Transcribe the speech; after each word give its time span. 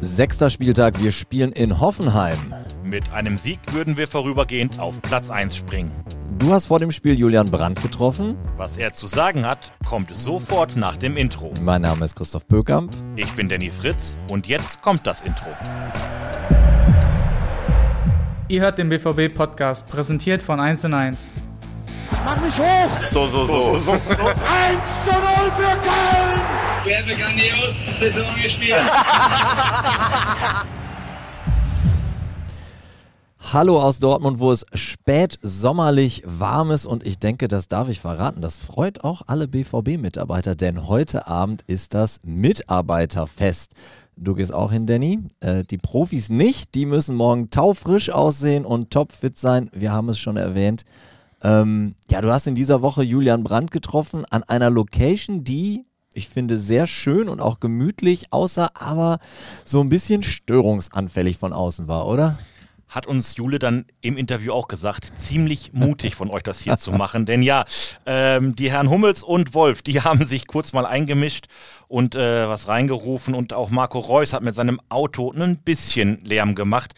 Sechster 0.00 0.50
Spieltag, 0.50 1.02
wir 1.02 1.10
spielen 1.10 1.52
in 1.52 1.80
Hoffenheim. 1.80 2.54
Mit 2.84 3.12
einem 3.12 3.36
Sieg 3.36 3.58
würden 3.72 3.96
wir 3.96 4.06
vorübergehend 4.06 4.78
auf 4.78 5.00
Platz 5.02 5.30
1 5.30 5.56
springen. 5.56 5.90
Du 6.38 6.52
hast 6.52 6.66
vor 6.66 6.78
dem 6.78 6.92
Spiel 6.92 7.18
Julian 7.18 7.50
Brandt 7.50 7.80
getroffen. 7.80 8.36
Was 8.56 8.76
er 8.76 8.92
zu 8.92 9.06
sagen 9.06 9.46
hat, 9.46 9.72
kommt 9.84 10.14
sofort 10.14 10.76
nach 10.76 10.96
dem 10.96 11.16
Intro. 11.16 11.52
Mein 11.62 11.82
Name 11.82 12.04
ist 12.04 12.14
Christoph 12.14 12.46
Böckamp. 12.46 12.94
Ich 13.16 13.32
bin 13.32 13.48
Danny 13.48 13.70
Fritz 13.70 14.18
und 14.30 14.46
jetzt 14.46 14.82
kommt 14.82 15.06
das 15.06 15.22
Intro. 15.22 15.48
Ihr 18.48 18.60
hört 18.60 18.78
den 18.78 18.90
BVB-Podcast, 18.90 19.88
präsentiert 19.88 20.42
von 20.42 20.60
1 20.60 20.84
und 20.84 20.94
1. 20.94 21.32
Mach 22.26 22.40
mich 22.42 22.58
hoch! 22.58 22.90
So, 23.12 23.30
so, 23.30 23.46
so. 23.46 23.52
1 23.72 23.80
zu 23.84 23.92
0 23.92 24.00
für 25.54 25.78
Köln! 25.78 26.40
Wir 26.84 26.98
haben 26.98 27.06
grandios 27.06 27.84
Saison 27.96 28.26
gespielt. 28.42 28.80
Hallo 33.52 33.80
aus 33.80 34.00
Dortmund, 34.00 34.40
wo 34.40 34.50
es 34.50 34.66
spät 34.74 35.38
sommerlich 35.40 36.24
warm 36.26 36.72
ist 36.72 36.84
und 36.84 37.06
ich 37.06 37.20
denke, 37.20 37.46
das 37.46 37.68
darf 37.68 37.88
ich 37.88 38.00
verraten. 38.00 38.40
Das 38.40 38.58
freut 38.58 39.04
auch 39.04 39.22
alle 39.28 39.46
BVB-Mitarbeiter, 39.46 40.56
denn 40.56 40.88
heute 40.88 41.28
Abend 41.28 41.62
ist 41.68 41.94
das 41.94 42.18
Mitarbeiterfest. 42.24 43.74
Du 44.16 44.34
gehst 44.34 44.52
auch 44.52 44.72
hin, 44.72 44.86
Danny. 44.86 45.20
Äh, 45.38 45.62
die 45.62 45.78
Profis 45.78 46.28
nicht, 46.28 46.74
die 46.74 46.86
müssen 46.86 47.14
morgen 47.14 47.50
taufrisch 47.50 48.10
aussehen 48.10 48.64
und 48.64 48.90
topfit 48.90 49.38
sein. 49.38 49.70
Wir 49.72 49.92
haben 49.92 50.08
es 50.08 50.18
schon 50.18 50.36
erwähnt. 50.36 50.82
Ähm, 51.42 51.94
ja, 52.10 52.20
du 52.20 52.32
hast 52.32 52.46
in 52.46 52.54
dieser 52.54 52.82
Woche 52.82 53.02
Julian 53.02 53.44
Brandt 53.44 53.70
getroffen 53.70 54.24
an 54.30 54.42
einer 54.42 54.70
Location, 54.70 55.44
die 55.44 55.86
ich 56.16 56.28
finde 56.30 56.58
sehr 56.58 56.86
schön 56.86 57.28
und 57.28 57.42
auch 57.42 57.60
gemütlich 57.60 58.32
aussah, 58.32 58.70
aber 58.74 59.18
so 59.64 59.80
ein 59.82 59.90
bisschen 59.90 60.22
störungsanfällig 60.22 61.36
von 61.36 61.52
außen 61.52 61.88
war, 61.88 62.06
oder? 62.06 62.38
Hat 62.88 63.06
uns 63.06 63.36
Jule 63.36 63.58
dann 63.58 63.84
im 64.00 64.16
Interview 64.16 64.52
auch 64.52 64.68
gesagt, 64.68 65.12
ziemlich 65.18 65.74
mutig 65.74 66.14
von 66.14 66.30
euch 66.30 66.42
das 66.42 66.60
hier 66.60 66.78
zu 66.78 66.92
machen. 66.92 67.26
Denn 67.26 67.42
ja, 67.42 67.64
ähm, 68.06 68.54
die 68.54 68.70
Herren 68.70 68.88
Hummels 68.88 69.22
und 69.22 69.52
Wolf, 69.54 69.82
die 69.82 70.00
haben 70.00 70.24
sich 70.24 70.46
kurz 70.46 70.72
mal 70.72 70.86
eingemischt 70.86 71.48
und 71.88 72.14
äh, 72.14 72.48
was 72.48 72.68
reingerufen. 72.68 73.34
Und 73.34 73.52
auch 73.52 73.70
Marco 73.70 73.98
Reus 73.98 74.32
hat 74.32 74.42
mit 74.42 74.54
seinem 74.54 74.80
Auto 74.88 75.32
ein 75.32 75.58
bisschen 75.58 76.24
Lärm 76.24 76.54
gemacht. 76.54 76.94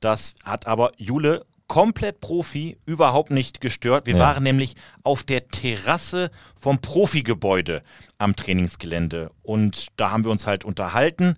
Das 0.00 0.34
hat 0.44 0.66
aber 0.66 0.92
Jule 0.96 1.46
komplett 1.70 2.20
Profi, 2.20 2.76
überhaupt 2.84 3.30
nicht 3.30 3.60
gestört. 3.60 4.06
Wir 4.06 4.14
Ja. 4.14 4.20
waren 4.20 4.42
nämlich 4.42 4.74
auf 5.04 5.22
der 5.22 5.46
Terrasse 5.46 6.32
vom 6.60 6.80
Profigebäude 6.80 7.84
am 8.18 8.34
Trainingsgelände 8.34 9.30
und 9.42 9.86
da 9.96 10.10
haben 10.10 10.24
wir 10.24 10.32
uns 10.32 10.48
halt 10.48 10.64
unterhalten. 10.64 11.36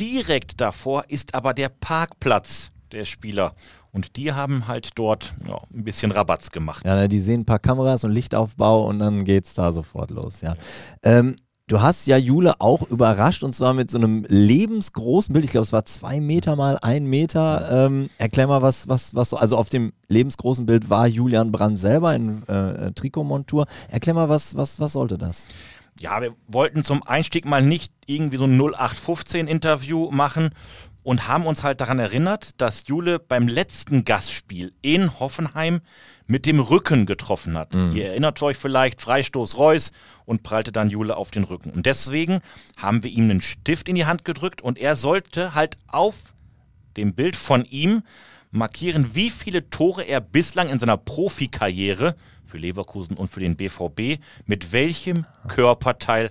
Direkt 0.00 0.62
davor 0.62 1.04
ist 1.08 1.34
aber 1.34 1.52
der 1.52 1.68
Parkplatz 1.68 2.70
der 2.92 3.04
Spieler 3.04 3.54
und 3.92 4.16
die 4.16 4.32
haben 4.32 4.66
halt 4.66 4.90
dort 4.94 5.34
ja, 5.46 5.60
ein 5.74 5.84
bisschen 5.84 6.10
Rabatz 6.10 6.50
gemacht. 6.50 6.82
Ja, 6.86 7.06
die 7.06 7.20
sehen 7.20 7.40
ein 7.42 7.44
paar 7.44 7.58
Kameras 7.58 8.02
und 8.04 8.12
Lichtaufbau 8.12 8.86
und 8.86 8.98
dann 8.98 9.24
geht's 9.24 9.52
da 9.52 9.72
sofort 9.72 10.10
los, 10.10 10.40
ja. 10.40 10.56
Ähm, 11.02 11.36
du 11.68 11.80
hast 11.80 12.06
ja 12.06 12.16
Jule 12.16 12.60
auch 12.60 12.82
überrascht 12.88 13.42
und 13.42 13.54
zwar 13.54 13.74
mit 13.74 13.90
so 13.90 13.98
einem 13.98 14.24
lebensgroßen 14.28 15.32
Bild. 15.32 15.44
Ich 15.44 15.50
glaube, 15.50 15.64
es 15.64 15.72
war 15.72 15.84
zwei 15.84 16.20
Meter 16.20 16.56
mal 16.56 16.78
ein 16.80 17.06
Meter. 17.06 17.86
Ähm, 17.86 18.10
erklär 18.18 18.46
mal, 18.46 18.62
was, 18.62 18.88
was, 18.88 19.14
was 19.14 19.30
so, 19.30 19.36
also 19.36 19.56
auf 19.56 19.68
dem 19.68 19.92
lebensgroßen 20.08 20.66
Bild 20.66 20.90
war 20.90 21.06
Julian 21.06 21.52
Brand 21.52 21.78
selber 21.78 22.14
in 22.14 22.46
äh, 22.46 22.92
Trikotmontur. 22.92 23.66
Erklär 23.88 24.14
mal, 24.14 24.28
was, 24.28 24.56
was, 24.56 24.78
was 24.80 24.92
sollte 24.92 25.18
das? 25.18 25.48
Ja, 25.98 26.20
wir 26.20 26.34
wollten 26.46 26.84
zum 26.84 27.02
Einstieg 27.02 27.46
mal 27.46 27.62
nicht 27.62 27.92
irgendwie 28.06 28.36
so 28.36 28.44
ein 28.44 28.60
0815-Interview 28.60 30.10
machen 30.10 30.50
und 31.02 31.26
haben 31.26 31.46
uns 31.46 31.64
halt 31.64 31.80
daran 31.80 31.98
erinnert, 31.98 32.60
dass 32.60 32.86
Jule 32.86 33.18
beim 33.18 33.48
letzten 33.48 34.04
Gastspiel 34.04 34.72
in 34.82 35.18
Hoffenheim 35.18 35.80
mit 36.26 36.46
dem 36.46 36.60
Rücken 36.60 37.06
getroffen 37.06 37.56
hat. 37.56 37.74
Ihr 37.94 38.08
erinnert 38.08 38.42
euch 38.42 38.56
vielleicht, 38.56 39.00
Freistoß 39.00 39.56
Reus 39.58 39.92
und 40.24 40.42
prallte 40.42 40.72
dann 40.72 40.90
Jule 40.90 41.16
auf 41.16 41.30
den 41.30 41.44
Rücken. 41.44 41.70
Und 41.70 41.86
deswegen 41.86 42.40
haben 42.76 43.02
wir 43.02 43.10
ihm 43.10 43.24
einen 43.24 43.40
Stift 43.40 43.88
in 43.88 43.94
die 43.94 44.06
Hand 44.06 44.24
gedrückt 44.24 44.60
und 44.60 44.78
er 44.78 44.96
sollte 44.96 45.54
halt 45.54 45.76
auf 45.86 46.16
dem 46.96 47.14
Bild 47.14 47.36
von 47.36 47.64
ihm 47.64 48.02
markieren, 48.50 49.14
wie 49.14 49.30
viele 49.30 49.70
Tore 49.70 50.02
er 50.02 50.20
bislang 50.20 50.68
in 50.68 50.78
seiner 50.78 50.96
Profikarriere 50.96 52.16
für 52.44 52.58
Leverkusen 52.58 53.16
und 53.16 53.30
für 53.30 53.40
den 53.40 53.56
BVB 53.56 54.20
mit 54.46 54.72
welchem 54.72 55.26
Körperteil 55.48 56.30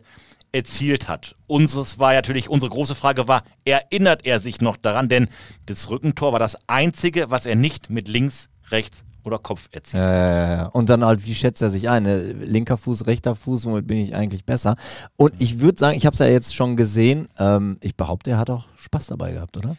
erzielt 0.52 1.10
hat. 1.10 1.36
Unseres 1.48 2.00
war 2.00 2.14
natürlich, 2.14 2.50
unsere 2.50 2.72
große 2.72 2.96
Frage 2.96 3.28
war, 3.28 3.44
erinnert 3.66 4.26
er 4.26 4.40
sich 4.40 4.62
noch 4.62 4.78
daran? 4.78 5.10
Denn 5.10 5.28
das 5.66 5.90
Rückentor 5.90 6.32
war 6.32 6.40
das 6.40 6.58
einzige, 6.68 7.30
was 7.30 7.46
er 7.46 7.56
nicht 7.56 7.90
mit 7.90 8.08
links, 8.08 8.50
rechts 8.72 9.04
oder 9.26 9.40
Kopf 9.40 9.70
erzielt 9.72 10.02
hat. 10.02 10.68
Äh, 10.68 10.78
und 10.78 10.90
dann 10.90 11.04
halt, 11.04 11.26
wie 11.26 11.36
schätzt 11.36 11.62
er 11.62 11.70
sich 11.70 11.90
ein? 11.90 12.06
Äh, 12.06 12.32
Linker 12.34 12.78
Fuß, 12.78 13.08
rechter 13.08 13.36
Fuß, 13.36 13.66
womit 13.66 13.88
bin 13.88 13.98
ich 13.98 14.16
eigentlich 14.16 14.46
besser? 14.46 14.76
Und 15.18 15.42
ich 15.42 15.60
würde 15.60 15.80
sagen, 15.80 15.98
ich 15.98 16.06
habe 16.06 16.14
es 16.14 16.20
ja 16.20 16.28
jetzt 16.28 16.56
schon 16.56 16.76
gesehen, 16.76 17.28
ähm, 17.40 17.78
ich 17.82 17.96
behaupte, 17.96 18.32
er 18.32 18.38
hat 18.38 18.50
auch 18.50 18.68
Spaß 18.78 19.08
dabei 19.08 19.34
gehabt, 19.34 19.58
oder? 19.58 19.76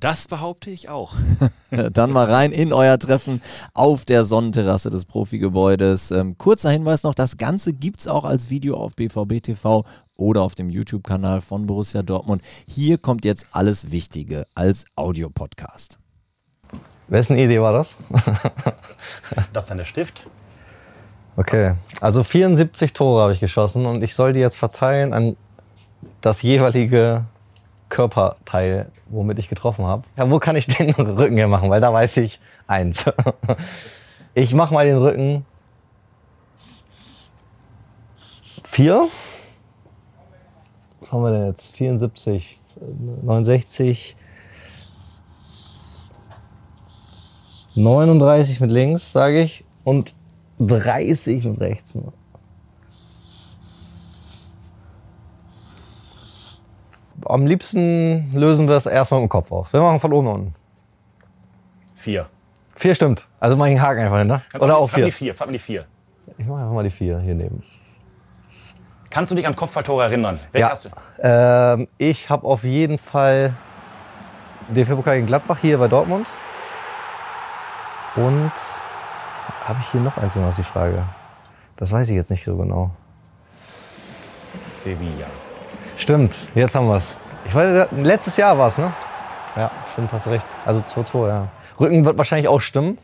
Das 0.00 0.28
behaupte 0.28 0.70
ich 0.70 0.88
auch. 0.88 1.14
Dann 1.92 2.12
mal 2.12 2.30
rein 2.30 2.52
in 2.52 2.72
euer 2.72 2.98
Treffen 2.98 3.42
auf 3.74 4.04
der 4.04 4.24
Sonnenterrasse 4.24 4.90
des 4.90 5.04
Profigebäudes. 5.04 6.12
Ähm, 6.12 6.38
kurzer 6.38 6.70
Hinweis 6.70 7.02
noch, 7.02 7.14
das 7.14 7.36
Ganze 7.36 7.72
gibt's 7.72 8.06
auch 8.06 8.24
als 8.24 8.48
Video 8.48 8.76
auf 8.76 8.94
BVB 8.94 9.42
TV 9.42 9.84
oder 10.16 10.42
auf 10.42 10.54
dem 10.54 10.70
YouTube-Kanal 10.70 11.40
von 11.40 11.66
Borussia 11.66 12.02
Dortmund. 12.02 12.42
Hier 12.68 12.98
kommt 12.98 13.24
jetzt 13.24 13.46
alles 13.52 13.90
Wichtige 13.90 14.46
als 14.54 14.84
Audiopodcast. 14.94 15.98
Wessen 17.08 17.38
Idee 17.38 17.60
war 17.60 17.72
das? 17.72 17.96
Das 19.52 19.64
ist 19.64 19.70
dann 19.70 19.78
der 19.78 19.84
Stift. 19.84 20.26
Okay, 21.36 21.74
also 22.00 22.24
74 22.24 22.92
Tore 22.92 23.22
habe 23.22 23.32
ich 23.32 23.40
geschossen 23.40 23.86
und 23.86 24.02
ich 24.02 24.14
soll 24.14 24.32
die 24.32 24.40
jetzt 24.40 24.56
verteilen 24.56 25.12
an 25.12 25.36
das 26.20 26.42
jeweilige 26.42 27.24
Körperteil, 27.88 28.90
womit 29.08 29.38
ich 29.38 29.48
getroffen 29.48 29.86
habe. 29.86 30.02
Ja, 30.16 30.28
wo 30.30 30.38
kann 30.38 30.56
ich 30.56 30.66
den 30.66 30.90
Rücken 30.90 31.36
hier 31.36 31.48
machen? 31.48 31.70
Weil 31.70 31.80
da 31.80 31.92
weiß 31.92 32.18
ich 32.18 32.40
eins. 32.66 33.04
Ich 34.34 34.54
mache 34.54 34.72
mal 34.72 34.86
den 34.86 34.98
Rücken 34.98 35.44
vier. 38.62 39.08
Was 41.00 41.10
haben 41.10 41.22
wir 41.22 41.32
denn 41.32 41.46
jetzt? 41.46 41.74
74, 41.74 42.60
69, 43.22 44.14
39 47.82 48.60
mit 48.60 48.70
links, 48.70 49.12
sage 49.12 49.40
ich, 49.40 49.64
und 49.84 50.14
30 50.58 51.44
mit 51.44 51.60
rechts. 51.60 51.96
Am 57.24 57.46
liebsten 57.46 58.32
lösen 58.34 58.68
wir 58.68 58.76
es 58.76 58.86
erstmal 58.86 59.20
im 59.22 59.28
Kopf 59.28 59.50
auf. 59.52 59.72
Wir 59.72 59.80
machen 59.80 60.00
von 60.00 60.12
oben 60.12 60.26
nach 60.26 60.34
unten. 60.34 60.54
Vier. 61.94 62.26
Vier 62.76 62.94
stimmt. 62.94 63.26
Also 63.40 63.56
mach 63.56 63.66
ich 63.66 63.72
einen 63.72 63.82
Haken 63.82 64.00
einfach 64.00 64.18
hin, 64.18 64.28
ne? 64.28 64.42
Kannst 64.50 64.64
Oder 64.64 64.76
auch 64.78 64.82
auch 64.82 64.90
die 64.94 65.02
vier. 65.02 65.12
vier. 65.12 65.34
Fang 65.34 65.52
die 65.52 65.58
vier. 65.58 65.84
Ich 66.36 66.46
mache 66.46 66.60
einfach 66.60 66.74
mal 66.74 66.84
die 66.84 66.90
vier 66.90 67.18
hier 67.18 67.34
neben. 67.34 67.62
Kannst 69.10 69.32
du 69.32 69.34
dich 69.36 69.46
an 69.46 69.56
Kopfballtore 69.56 70.04
erinnern? 70.04 70.38
Welche 70.52 70.66
Ja. 70.66 70.70
hast 70.70 70.84
du? 70.84 70.88
Ähm, 71.20 71.88
ich 71.98 72.30
habe 72.30 72.46
auf 72.46 72.62
jeden 72.62 72.98
Fall 72.98 73.54
DFB-Pokal 74.68 75.16
gegen 75.16 75.26
Gladbach 75.26 75.58
hier 75.60 75.78
bei 75.78 75.88
Dortmund. 75.88 76.28
Und 78.16 78.52
habe 79.64 79.78
ich 79.80 79.90
hier 79.90 80.00
noch 80.00 80.16
eins, 80.16 80.36
was 80.36 80.58
ich 80.58 80.66
frage? 80.66 81.04
Das 81.76 81.92
weiß 81.92 82.08
ich 82.08 82.16
jetzt 82.16 82.30
nicht 82.30 82.44
so 82.44 82.56
genau. 82.56 82.90
Sevilla. 83.50 85.26
Stimmt, 85.96 86.48
jetzt 86.54 86.74
haben 86.74 86.88
wir 86.88 86.96
es. 86.96 87.14
Ich 87.44 87.54
weiß, 87.54 87.88
letztes 87.92 88.36
Jahr 88.36 88.56
war 88.58 88.68
es, 88.68 88.78
ne? 88.78 88.92
Ja, 89.56 89.70
stimmt, 89.92 90.12
hast 90.12 90.28
recht. 90.28 90.46
Also 90.64 90.80
2-2, 90.80 91.28
ja. 91.28 91.48
Rücken 91.80 92.04
wird 92.04 92.18
wahrscheinlich 92.18 92.48
auch 92.48 92.60
stimmen. 92.60 92.98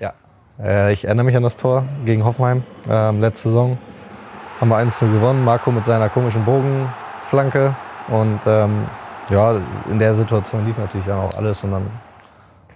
Ja. 0.00 0.12
Äh, 0.58 0.92
ich 0.92 1.04
erinnere 1.04 1.24
mich 1.24 1.36
an 1.36 1.42
das 1.42 1.56
Tor 1.56 1.84
gegen 2.04 2.24
Hoffenheim 2.24 2.62
ähm, 2.88 3.20
letzte 3.20 3.48
Saison. 3.48 3.78
Haben 4.60 4.68
wir 4.68 4.78
1-0 4.78 5.12
gewonnen. 5.12 5.44
Marco 5.44 5.70
mit 5.70 5.84
seiner 5.84 6.08
komischen 6.08 6.44
Bogenflanke. 6.44 7.74
Und 8.08 8.40
ähm, 8.46 8.86
ja, 9.30 9.56
in 9.90 9.98
der 9.98 10.14
Situation 10.14 10.64
lief 10.66 10.78
natürlich 10.78 11.06
dann 11.06 11.18
auch 11.18 11.34
alles. 11.36 11.64
Und 11.64 11.72
dann 11.72 11.90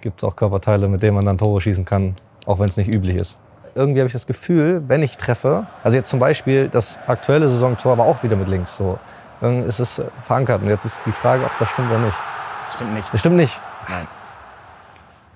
gibt 0.01 0.21
es 0.21 0.27
auch 0.27 0.35
Körperteile, 0.35 0.87
mit 0.87 1.01
denen 1.01 1.15
man 1.15 1.25
dann 1.25 1.37
Tore 1.37 1.61
schießen 1.61 1.85
kann, 1.85 2.15
auch 2.45 2.59
wenn 2.59 2.69
es 2.69 2.77
nicht 2.77 2.93
üblich 2.93 3.15
ist. 3.15 3.37
Irgendwie 3.75 3.99
habe 3.99 4.07
ich 4.07 4.13
das 4.13 4.27
Gefühl, 4.27 4.83
wenn 4.87 5.03
ich 5.03 5.17
treffe, 5.17 5.67
also 5.83 5.97
jetzt 5.97 6.09
zum 6.09 6.19
Beispiel 6.19 6.69
das 6.69 6.99
aktuelle 7.07 7.47
Saisontor 7.49 7.97
war 7.97 8.05
auch 8.05 8.23
wieder 8.23 8.35
mit 8.35 8.47
links. 8.47 8.75
So. 8.77 8.99
Dann 9.41 9.63
ist 9.63 9.79
es 9.79 10.01
verankert. 10.21 10.61
Und 10.61 10.69
jetzt 10.69 10.85
ist 10.85 10.95
die 11.05 11.11
Frage, 11.11 11.45
ob 11.45 11.51
das 11.59 11.69
stimmt 11.69 11.89
oder 11.89 11.99
nicht. 11.99 12.17
Das 12.65 12.73
stimmt 12.73 12.93
nicht. 12.93 13.13
Das 13.13 13.19
stimmt 13.19 13.35
nicht. 13.37 13.57
Nein. 13.87 14.07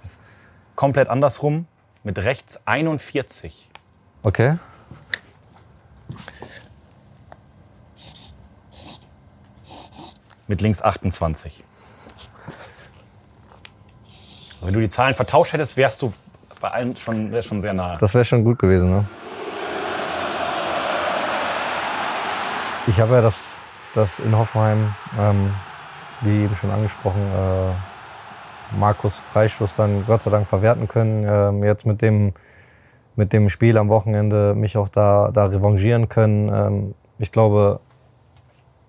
Das 0.01 0.11
ist 0.11 0.21
komplett 0.75 1.07
andersrum. 1.07 1.67
Mit 2.03 2.19
rechts 2.19 2.59
41. 2.65 3.69
Okay. 4.23 4.57
Mit 10.47 10.53
mit 10.53 10.61
links 10.61 10.83
28. 10.83 11.63
Wenn 14.63 14.73
du 14.73 14.79
die 14.79 14.89
Zahlen 14.89 15.13
vertauscht 15.13 15.53
hättest, 15.53 15.75
wärst 15.75 16.01
du 16.01 16.13
bei 16.61 16.69
allen 16.69 16.95
schon, 16.95 17.41
schon 17.41 17.59
sehr 17.59 17.73
nah. 17.73 17.97
Das 17.97 18.13
wäre 18.13 18.23
schon 18.23 18.43
gut 18.43 18.57
gewesen, 18.59 18.89
ne? 18.89 19.05
Ich 22.87 22.99
habe 22.99 23.15
ja 23.15 23.21
das, 23.21 23.53
das 23.93 24.19
in 24.19 24.37
Hoffenheim, 24.37 24.93
ähm, 25.19 25.53
wie 26.21 26.43
eben 26.43 26.55
schon 26.55 26.71
angesprochen, 26.71 27.21
äh, 27.21 28.77
Markus 28.77 29.17
Freistoß 29.19 29.75
dann 29.75 30.05
Gott 30.05 30.21
sei 30.21 30.31
Dank 30.31 30.47
verwerten 30.47 30.87
können. 30.87 31.25
Ähm, 31.27 31.63
jetzt 31.63 31.85
mit 31.85 32.01
dem, 32.01 32.33
mit 33.15 33.33
dem 33.33 33.49
Spiel 33.49 33.77
am 33.77 33.89
Wochenende 33.89 34.55
mich 34.55 34.77
auch 34.77 34.89
da, 34.89 35.31
da 35.31 35.45
revanchieren 35.45 36.09
können. 36.09 36.49
Ähm, 36.49 36.95
ich 37.19 37.31
glaube, 37.31 37.79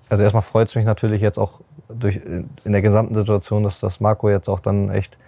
also 0.09 0.23
erstmal 0.23 0.43
freut 0.43 0.69
es 0.69 0.75
mich 0.75 0.85
natürlich 0.85 1.21
jetzt 1.21 1.39
auch 1.39 1.61
durch, 1.89 2.21
in 2.65 2.73
der 2.73 2.83
gesamten 2.83 3.15
Situation, 3.15 3.65
dass 3.65 3.81
das 3.81 4.01
Marco 4.01 4.29
jetzt 4.29 4.49
auch 4.49 4.61
dann 4.61 4.91
echt 4.91 5.19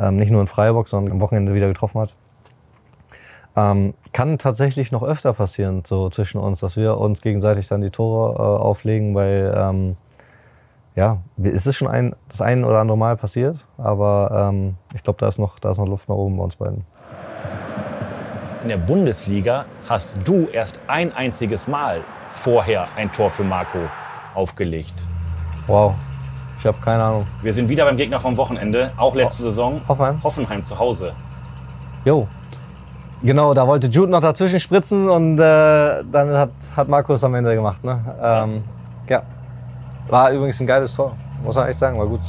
ähm, 0.00 0.16
nicht 0.16 0.30
nur 0.30 0.40
in 0.40 0.46
Freiburg, 0.46 0.88
sondern 0.88 1.12
am 1.12 1.20
Wochenende 1.20 1.54
wieder 1.54 1.68
getroffen 1.68 2.00
hat. 2.00 2.14
Ähm, 3.56 3.94
kann 4.12 4.38
tatsächlich 4.38 4.92
noch 4.92 5.02
öfter 5.02 5.32
passieren, 5.32 5.82
so 5.86 6.08
zwischen 6.08 6.38
uns, 6.38 6.60
dass 6.60 6.76
wir 6.76 6.98
uns 6.98 7.20
gegenseitig 7.20 7.68
dann 7.68 7.80
die 7.80 7.90
Tore 7.90 8.34
äh, 8.36 8.62
auflegen, 8.62 9.14
weil 9.14 9.54
ähm, 9.56 9.96
ja, 10.94 11.18
es 11.42 11.66
ist 11.66 11.76
schon 11.76 11.88
ein, 11.88 12.14
das 12.28 12.40
ein 12.40 12.64
oder 12.64 12.78
andere 12.78 12.98
Mal 12.98 13.16
passiert, 13.16 13.66
aber 13.76 14.50
ähm, 14.50 14.76
ich 14.94 15.02
glaube, 15.02 15.18
da, 15.18 15.28
ist 15.28 15.38
noch, 15.38 15.58
da 15.58 15.70
ist 15.72 15.78
noch 15.78 15.86
Luft 15.86 16.08
nach 16.08 16.16
oben 16.16 16.36
bei 16.36 16.44
uns 16.44 16.56
beiden. 16.56 16.84
In 18.62 18.68
der 18.68 18.76
Bundesliga 18.76 19.64
hast 19.88 20.26
du 20.26 20.46
erst 20.52 20.80
ein 20.86 21.12
einziges 21.12 21.66
Mal 21.66 22.02
vorher 22.28 22.86
ein 22.96 23.10
Tor 23.10 23.30
für 23.30 23.44
Marco 23.44 23.78
aufgelegt. 24.34 25.08
Wow, 25.66 25.94
ich 26.60 26.66
habe 26.66 26.78
keine 26.78 27.02
Ahnung. 27.02 27.26
Wir 27.40 27.54
sind 27.54 27.70
wieder 27.70 27.86
beim 27.86 27.96
Gegner 27.96 28.20
vom 28.20 28.36
Wochenende, 28.36 28.92
auch 28.98 29.14
letzte 29.14 29.44
Saison. 29.44 29.80
Hoffenheim? 29.88 30.22
Hoffenheim 30.22 30.62
zu 30.62 30.78
Hause. 30.78 31.14
Jo. 32.04 32.28
Genau, 33.22 33.54
da 33.54 33.66
wollte 33.66 33.86
Jude 33.86 34.12
noch 34.12 34.20
dazwischen 34.20 34.60
spritzen 34.60 35.08
und 35.08 35.38
äh, 35.38 36.04
dann 36.04 36.32
hat, 36.32 36.50
hat 36.76 36.88
Markus 36.88 37.24
am 37.24 37.34
Ende 37.34 37.54
gemacht. 37.54 37.82
Ne? 37.82 37.98
Ähm, 38.22 38.64
ja. 39.08 39.22
War 40.08 40.32
übrigens 40.32 40.60
ein 40.60 40.66
geiles 40.66 40.94
Tor, 40.94 41.16
muss 41.42 41.56
man 41.56 41.68
echt 41.68 41.78
sagen, 41.78 41.98
war 41.98 42.06
gut. 42.06 42.20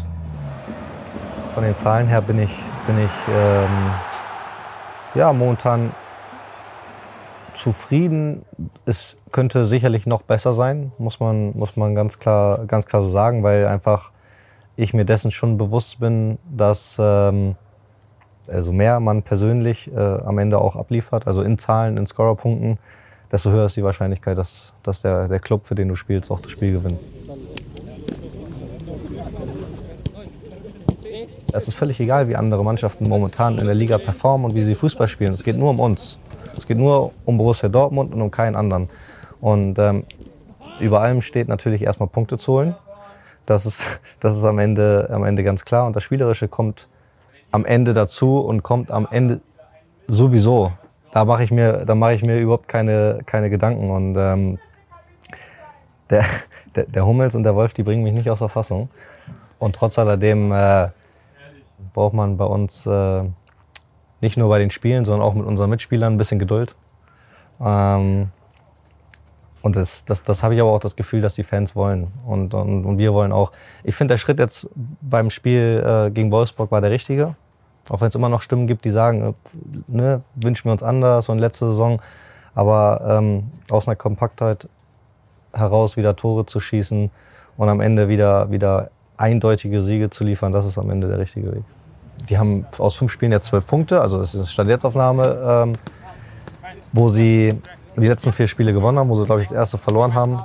Von 1.54 1.64
den 1.64 1.76
Zahlen 1.76 2.08
her 2.08 2.22
bin 2.22 2.40
ich, 2.40 2.58
bin 2.88 3.04
ich 3.04 3.12
ähm, 3.30 3.92
ja, 5.14 5.34
momentan 5.34 5.92
zufrieden. 7.54 8.46
Es 8.86 9.18
könnte 9.34 9.66
sicherlich 9.66 10.06
noch 10.06 10.22
besser 10.22 10.54
sein, 10.54 10.94
muss 10.98 11.20
man, 11.20 11.52
muss 11.58 11.76
man 11.76 11.96
ganz, 11.96 12.18
klar, 12.18 12.66
ganz 12.66 12.86
klar 12.86 13.04
so 13.04 13.10
sagen, 13.10 13.44
weil 13.44 13.68
einfach 13.68 14.12
ich 14.82 14.94
mir 14.94 15.06
dessen 15.06 15.30
schon 15.30 15.58
bewusst 15.58 16.00
bin, 16.00 16.40
dass 16.50 16.98
ähm, 17.00 17.56
also 18.48 18.74
mehr 18.74 19.00
man 19.00 19.22
persönlich 19.22 19.92
äh, 19.94 20.00
am 20.00 20.40
Ende 20.40 20.60
auch 20.60 20.76
abliefert, 20.76 21.28
also 21.28 21.44
in 21.44 21.60
Zahlen, 21.60 21.98
in 21.98 22.08
Scorerpunkten, 22.08 22.80
desto 23.32 23.52
höher 23.52 23.68
ist 23.68 23.78
die 23.78 23.84
Wahrscheinlichkeit, 23.84 24.38
dass, 24.38 24.74
dass 24.82 25.04
der, 25.04 25.28
der 25.28 25.40
Club, 25.40 25.68
für 25.68 25.76
den 25.76 25.88
du 25.88 25.96
spielst, 25.96 26.32
auch 26.32 26.40
das 26.40 26.52
Spiel 26.52 26.74
gewinnt. 26.74 27.00
Es 31.54 31.68
ist 31.68 31.76
völlig 31.76 32.00
egal, 32.00 32.28
wie 32.28 32.36
andere 32.36 32.64
Mannschaften 32.64 33.08
momentan 33.08 33.60
in 33.60 33.66
der 33.66 33.76
Liga 33.76 34.00
performen 34.00 34.46
und 34.50 34.56
wie 34.56 34.64
sie 34.64 34.74
Fußball 34.74 35.08
spielen. 35.08 35.34
Es 35.34 35.44
geht 35.44 35.58
nur 35.58 35.70
um 35.70 35.80
uns. 35.80 36.18
Es 36.58 36.66
geht 36.66 36.78
nur 36.78 37.12
um 37.26 37.38
Borussia 37.38 37.70
Dortmund 37.70 38.14
und 38.14 38.22
um 38.22 38.32
keinen 38.32 38.56
anderen. 38.56 38.90
Und 39.42 39.78
ähm, 39.78 40.06
über 40.80 41.02
allem 41.02 41.22
steht 41.22 41.50
natürlich 41.50 41.84
erstmal 41.84 42.10
Punkte 42.10 42.38
zu 42.38 42.54
holen. 42.54 42.76
Das 43.52 43.66
ist, 43.66 44.02
das 44.20 44.38
ist 44.38 44.44
am, 44.44 44.60
Ende, 44.60 45.10
am 45.12 45.24
Ende 45.24 45.44
ganz 45.44 45.66
klar. 45.66 45.86
Und 45.86 45.96
das 45.96 46.04
Spielerische 46.04 46.48
kommt 46.48 46.88
am 47.52 47.66
Ende 47.66 47.94
dazu 47.94 48.40
und 48.40 48.64
kommt 48.64 48.92
am 48.92 49.08
Ende 49.12 49.42
sowieso. 50.08 50.72
Da 51.12 51.26
mache 51.26 51.44
ich 51.44 51.52
mir, 51.52 51.86
ich 52.14 52.24
mir 52.24 52.40
überhaupt 52.40 52.68
keine, 52.68 53.20
keine 53.26 53.50
Gedanken. 53.50 53.90
Und 53.90 54.16
ähm, 54.18 54.60
der, 56.10 56.26
der, 56.76 56.86
der 56.86 57.06
Hummels 57.06 57.36
und 57.36 57.44
der 57.44 57.56
Wolf, 57.56 57.74
die 57.74 57.84
bringen 57.84 58.04
mich 58.04 58.14
nicht 58.14 58.30
aus 58.30 58.40
der 58.40 58.50
Fassung. 58.50 58.90
Und 59.60 59.76
trotz 59.76 60.00
alledem 60.00 60.52
äh, 60.52 60.90
braucht 61.94 62.14
man 62.14 62.38
bei 62.38 62.46
uns 62.46 62.86
äh, 62.86 63.24
nicht 64.22 64.38
nur 64.38 64.50
bei 64.50 64.60
den 64.60 64.72
Spielen, 64.72 65.04
sondern 65.04 65.28
auch 65.28 65.34
mit 65.34 65.46
unseren 65.46 65.70
Mitspielern 65.70 66.14
ein 66.14 66.18
bisschen 66.18 66.40
Geduld. 66.40 66.76
Ähm, 67.60 68.30
und 69.62 69.76
das, 69.76 70.06
das, 70.06 70.24
das 70.24 70.44
habe 70.44 70.56
ich 70.56 70.62
aber 70.62 70.72
auch 70.72 70.80
das 70.80 70.96
Gefühl, 70.96 71.22
dass 71.22 71.36
die 71.36 71.44
Fans 71.44 71.76
wollen. 71.76 72.08
Und, 72.26 72.54
und, 72.54 72.86
und 72.86 72.98
wir 72.98 73.14
wollen 73.14 73.32
auch. 73.32 73.52
Ich 73.84 73.96
finde, 73.96 74.14
der 74.14 74.18
Schritt 74.18 74.40
jetzt 74.40 74.68
beim 75.02 75.30
Spiel 75.30 75.84
äh, 75.86 76.12
gegen 76.12 76.32
Wolfsburg 76.32 76.72
war 76.72 76.82
der 76.82 76.92
richtige. 76.92 77.36
Auch 77.90 78.02
wenn 78.02 78.08
es 78.08 78.16
immer 78.16 78.30
noch 78.30 78.42
Stimmen 78.42 78.68
gibt, 78.68 78.86
die 78.86 78.90
sagen, 78.90 79.22
äh, 79.22 79.34
ne, 79.88 80.22
wünschen 80.36 80.66
wir 80.66 80.72
uns 80.72 80.84
anders 80.84 81.30
und 81.30 81.40
letzte 81.40 81.68
Saison. 81.68 82.02
Aber 82.56 83.02
ähm, 83.08 83.52
aus 83.70 83.88
einer 83.88 83.96
Kompaktheit 83.96 84.68
heraus 85.54 85.96
wieder 85.96 86.16
Tore 86.16 86.46
zu 86.46 86.60
schießen 86.60 87.12
und 87.58 87.70
am 87.70 87.82
Ende 87.82 88.10
wieder, 88.10 88.50
wieder 88.52 88.90
eindeutige 89.18 89.82
Siege 89.82 90.10
zu 90.10 90.24
liefern, 90.24 90.52
das 90.52 90.66
ist 90.66 90.78
am 90.78 90.90
Ende 90.90 91.08
der 91.08 91.20
richtige 91.20 91.52
Weg. 91.52 91.64
Die 92.30 92.38
haben 92.38 92.66
aus 92.78 92.96
fünf 92.96 93.12
Spielen 93.12 93.32
jetzt 93.32 93.46
zwölf 93.46 93.68
Punkte, 93.68 94.02
also 94.02 94.20
das 94.20 94.34
ist 94.34 94.52
Stand 94.52 94.70
Jetzt-Aufnahme, 94.70 95.42
ähm, 95.46 95.74
wo 96.92 97.10
sie 97.10 97.60
die 97.96 98.08
letzten 98.08 98.32
vier 98.32 98.48
Spiele 98.48 98.74
gewonnen 98.74 99.00
haben, 99.00 99.10
wo 99.10 99.16
sie, 99.16 99.26
glaube 99.26 99.42
ich, 99.42 99.50
das 99.50 99.58
erste 99.58 99.78
verloren 99.78 100.14
haben. 100.14 100.38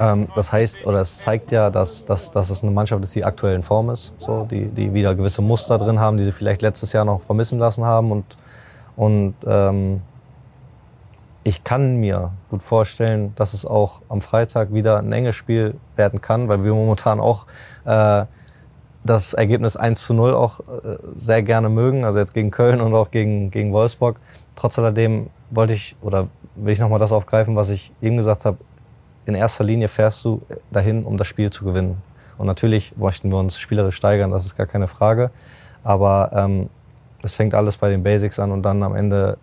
Ähm, 0.00 0.28
das 0.34 0.52
heißt, 0.52 0.86
oder 0.86 1.00
es 1.00 1.18
zeigt 1.18 1.52
ja, 1.52 1.70
dass, 1.70 2.04
dass, 2.04 2.30
dass 2.30 2.50
es 2.50 2.62
eine 2.62 2.72
Mannschaft 2.72 3.02
ist, 3.04 3.14
die 3.14 3.24
aktuell 3.24 3.54
in 3.54 3.62
Form 3.62 3.90
ist, 3.90 4.14
so, 4.18 4.46
die, 4.50 4.66
die 4.66 4.92
wieder 4.92 5.14
gewisse 5.14 5.42
Muster 5.42 5.78
drin 5.78 6.00
haben, 6.00 6.16
die 6.16 6.24
sie 6.24 6.32
vielleicht 6.32 6.62
letztes 6.62 6.92
Jahr 6.92 7.04
noch 7.04 7.22
vermissen 7.22 7.58
lassen 7.58 7.84
haben. 7.84 8.10
Und, 8.12 8.36
und 8.96 9.34
ähm, 9.46 10.00
ich 11.44 11.62
kann 11.62 11.96
mir 11.98 12.32
gut 12.50 12.62
vorstellen, 12.62 13.32
dass 13.36 13.54
es 13.54 13.64
auch 13.64 14.02
am 14.08 14.20
Freitag 14.20 14.72
wieder 14.72 14.98
ein 14.98 15.12
enges 15.12 15.36
Spiel 15.36 15.76
werden 15.94 16.20
kann, 16.20 16.48
weil 16.48 16.64
wir 16.64 16.74
momentan 16.74 17.20
auch 17.20 17.46
äh, 17.84 18.24
das 19.04 19.32
Ergebnis 19.32 19.76
1 19.76 20.04
zu 20.04 20.14
0 20.14 20.34
auch 20.34 20.60
äh, 20.60 20.96
sehr 21.18 21.42
gerne 21.42 21.68
mögen, 21.68 22.04
also 22.04 22.18
jetzt 22.18 22.34
gegen 22.34 22.50
Köln 22.50 22.80
und 22.80 22.94
auch 22.94 23.10
gegen, 23.10 23.50
gegen 23.50 23.72
Wolfsburg. 23.72 24.16
Trotz 24.56 24.78
alledem 24.78 25.30
wollte 25.50 25.74
ich 25.74 25.94
oder 26.02 26.28
will 26.56 26.72
ich 26.72 26.78
nochmal 26.78 26.98
das 26.98 27.12
aufgreifen, 27.12 27.56
was 27.56 27.70
ich 27.70 27.92
eben 28.02 28.16
gesagt 28.16 28.44
habe. 28.44 28.58
In 29.24 29.34
erster 29.34 29.64
Linie 29.64 29.88
fährst 29.88 30.24
du 30.24 30.42
dahin, 30.70 31.04
um 31.04 31.16
das 31.16 31.26
Spiel 31.26 31.50
zu 31.50 31.64
gewinnen. 31.64 32.02
Und 32.38 32.46
natürlich 32.46 32.96
möchten 32.96 33.30
wir 33.30 33.38
uns 33.38 33.58
spielerisch 33.58 33.96
steigern, 33.96 34.30
das 34.30 34.46
ist 34.46 34.56
gar 34.56 34.66
keine 34.66 34.88
Frage. 34.88 35.30
Aber 35.82 36.30
ähm, 36.34 36.68
es 37.22 37.34
fängt 37.34 37.54
alles 37.54 37.76
bei 37.76 37.88
den 37.88 38.02
Basics 38.02 38.38
an 38.38 38.52
und 38.52 38.62
dann 38.62 38.82
am 38.82 38.94
Ende, 38.94 39.38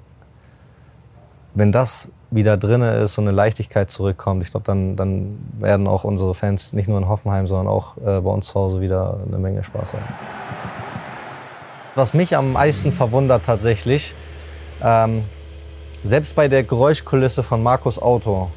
wenn 1.53 1.71
das 1.71 2.07
wieder 2.31 2.57
drin 2.57 2.81
ist 2.81 3.17
und 3.17 3.25
eine 3.25 3.35
Leichtigkeit 3.35 3.91
zurückkommt, 3.91 4.43
ich 4.43 4.51
glaube, 4.51 4.65
dann, 4.65 4.95
dann 4.95 5.37
werden 5.59 5.87
auch 5.87 6.03
unsere 6.03 6.33
Fans 6.33 6.73
nicht 6.73 6.87
nur 6.87 6.97
in 6.97 7.07
Hoffenheim, 7.07 7.47
sondern 7.47 7.67
auch 7.67 7.97
äh, 7.97 8.21
bei 8.21 8.29
uns 8.31 8.47
zu 8.47 8.55
Hause 8.55 8.81
wieder 8.81 9.19
eine 9.27 9.37
Menge 9.37 9.63
Spaß 9.63 9.93
haben. 9.93 10.03
Was 11.95 12.13
mich 12.13 12.35
am 12.35 12.53
meisten 12.53 12.91
verwundert 12.91 13.45
tatsächlich, 13.45 14.15
ähm, 14.81 15.23
selbst 16.03 16.35
bei 16.35 16.47
der 16.47 16.63
Geräuschkulisse 16.63 17.43
von 17.43 17.63
Markus 17.63 18.01
Auto 18.01 18.49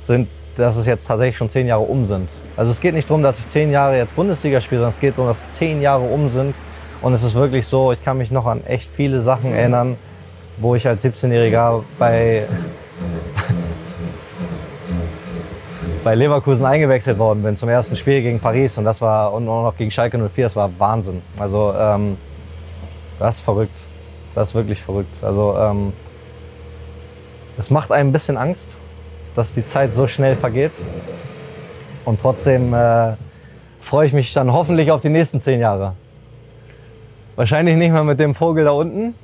sind, 0.00 0.28
dass 0.56 0.76
es 0.76 0.86
jetzt 0.86 1.06
tatsächlich 1.06 1.36
schon 1.36 1.50
zehn 1.50 1.66
Jahre 1.66 1.82
um 1.82 2.06
sind. 2.06 2.30
Also 2.56 2.70
es 2.70 2.80
geht 2.80 2.94
nicht 2.94 3.10
darum, 3.10 3.22
dass 3.22 3.38
ich 3.38 3.48
zehn 3.48 3.70
Jahre 3.70 3.98
jetzt 3.98 4.16
Bundesliga 4.16 4.60
spiele, 4.60 4.80
sondern 4.80 4.94
es 4.94 5.00
geht 5.00 5.18
darum, 5.18 5.28
dass 5.28 5.50
zehn 5.50 5.82
Jahre 5.82 6.04
um 6.04 6.30
sind. 6.30 6.54
Und 7.02 7.12
es 7.12 7.22
ist 7.22 7.34
wirklich 7.34 7.66
so, 7.66 7.92
ich 7.92 8.02
kann 8.02 8.16
mich 8.16 8.30
noch 8.30 8.46
an 8.46 8.64
echt 8.64 8.88
viele 8.88 9.20
Sachen 9.20 9.52
erinnern, 9.52 9.96
wo 10.56 10.74
ich 10.74 10.88
als 10.88 11.04
17-Jähriger 11.04 11.82
bei, 11.98 12.46
bei 16.04 16.14
Leverkusen 16.14 16.64
eingewechselt 16.64 17.18
worden 17.18 17.42
bin 17.42 17.58
zum 17.58 17.68
ersten 17.68 17.96
Spiel 17.96 18.22
gegen 18.22 18.40
Paris. 18.40 18.78
Und 18.78 18.86
das 18.86 19.02
war, 19.02 19.34
und 19.34 19.46
auch 19.48 19.64
noch 19.64 19.76
gegen 19.76 19.90
Schalke 19.90 20.16
04, 20.16 20.46
das 20.46 20.56
war 20.56 20.70
Wahnsinn. 20.78 21.20
Also 21.38 21.74
ähm, 21.78 22.16
das 23.18 23.36
ist 23.36 23.42
verrückt. 23.42 23.86
Das 24.34 24.48
ist 24.48 24.54
wirklich 24.54 24.82
verrückt. 24.82 25.22
Also 25.22 25.54
ähm, 25.58 25.92
es 27.58 27.70
macht 27.70 27.90
einem 27.92 28.10
ein 28.10 28.12
bisschen 28.12 28.36
Angst, 28.36 28.78
dass 29.34 29.54
die 29.54 29.64
Zeit 29.64 29.94
so 29.94 30.06
schnell 30.06 30.36
vergeht. 30.36 30.72
Und 32.04 32.20
trotzdem 32.20 32.72
äh, 32.74 33.14
freue 33.80 34.06
ich 34.06 34.12
mich 34.12 34.32
dann 34.32 34.52
hoffentlich 34.52 34.90
auf 34.90 35.00
die 35.00 35.08
nächsten 35.08 35.40
zehn 35.40 35.60
Jahre. 35.60 35.94
Wahrscheinlich 37.34 37.76
nicht 37.76 37.92
mehr 37.92 38.04
mit 38.04 38.20
dem 38.20 38.34
Vogel 38.34 38.64
da 38.64 38.70
unten. 38.70 39.14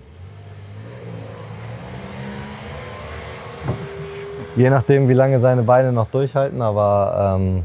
Je 4.54 4.68
nachdem, 4.68 5.08
wie 5.08 5.14
lange 5.14 5.40
seine 5.40 5.62
Beine 5.62 5.92
noch 5.92 6.08
durchhalten, 6.08 6.60
aber 6.60 7.36
ähm, 7.38 7.64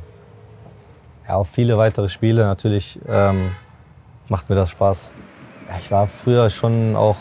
ja, 1.28 1.36
auf 1.36 1.50
viele 1.50 1.78
weitere 1.78 2.08
Spiele 2.08 2.46
natürlich 2.46 2.98
ähm, 3.10 3.52
macht 4.30 4.50
mir 4.50 4.56
das 4.56 4.70
Spaß. 4.70 5.12
Ich 5.80 5.92
war 5.92 6.08
früher 6.08 6.50
schon 6.50 6.96
auch 6.96 7.18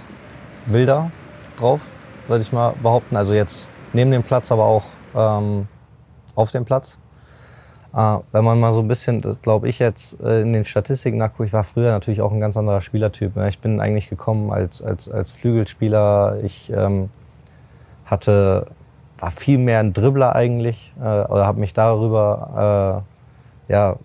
wilder 0.67 1.11
drauf, 1.57 1.91
würde 2.29 2.43
ich 2.43 2.53
mal 2.53 2.75
behaupten. 2.83 3.17
Also 3.17 3.35
jetzt 3.35 3.71
neben 3.93 4.11
dem 4.11 4.23
Platz, 4.23 4.53
aber 4.53 4.65
auch 4.65 4.85
ähm, 5.15 5.69
auf 6.35 6.51
dem 6.51 6.65
Platz. 6.65 6.99
Äh, 7.95 8.19
wenn 8.33 8.45
man 8.45 8.61
mal 8.61 8.75
so 8.75 8.81
ein 8.81 8.89
bisschen, 8.89 9.23
glaube 9.43 9.69
ich, 9.69 9.79
jetzt 9.79 10.21
äh, 10.21 10.43
in 10.43 10.53
den 10.53 10.65
Statistiken 10.65 11.19
nachguckt, 11.19 11.49
ich 11.49 11.53
war 11.53 11.65
früher 11.65 11.93
natürlich 11.93 12.21
auch 12.21 12.33
ein 12.33 12.41
ganz 12.41 12.57
anderer 12.57 12.81
Spielertyp. 12.81 13.37
Ne? 13.37 13.49
Ich 13.49 13.59
bin 13.59 13.81
eigentlich 13.81 14.11
gekommen 14.11 14.51
als, 14.51 14.83
als, 14.83 15.09
als 15.09 15.31
Flügelspieler. 15.31 16.39
Ich 16.43 16.71
ähm, 16.71 17.09
hatte, 18.05 18.67
war 19.19 19.31
viel 19.31 19.59
mehr 19.59 19.81
ein 19.81 19.93
Dribbler 19.93 20.37
eigentlich 20.37 20.93
äh, 20.99 21.03
oder 21.03 21.47
habe 21.47 21.61
mich 21.61 21.73
darüber, 21.73 23.05
äh, 23.69 23.73
ja, 23.73 23.97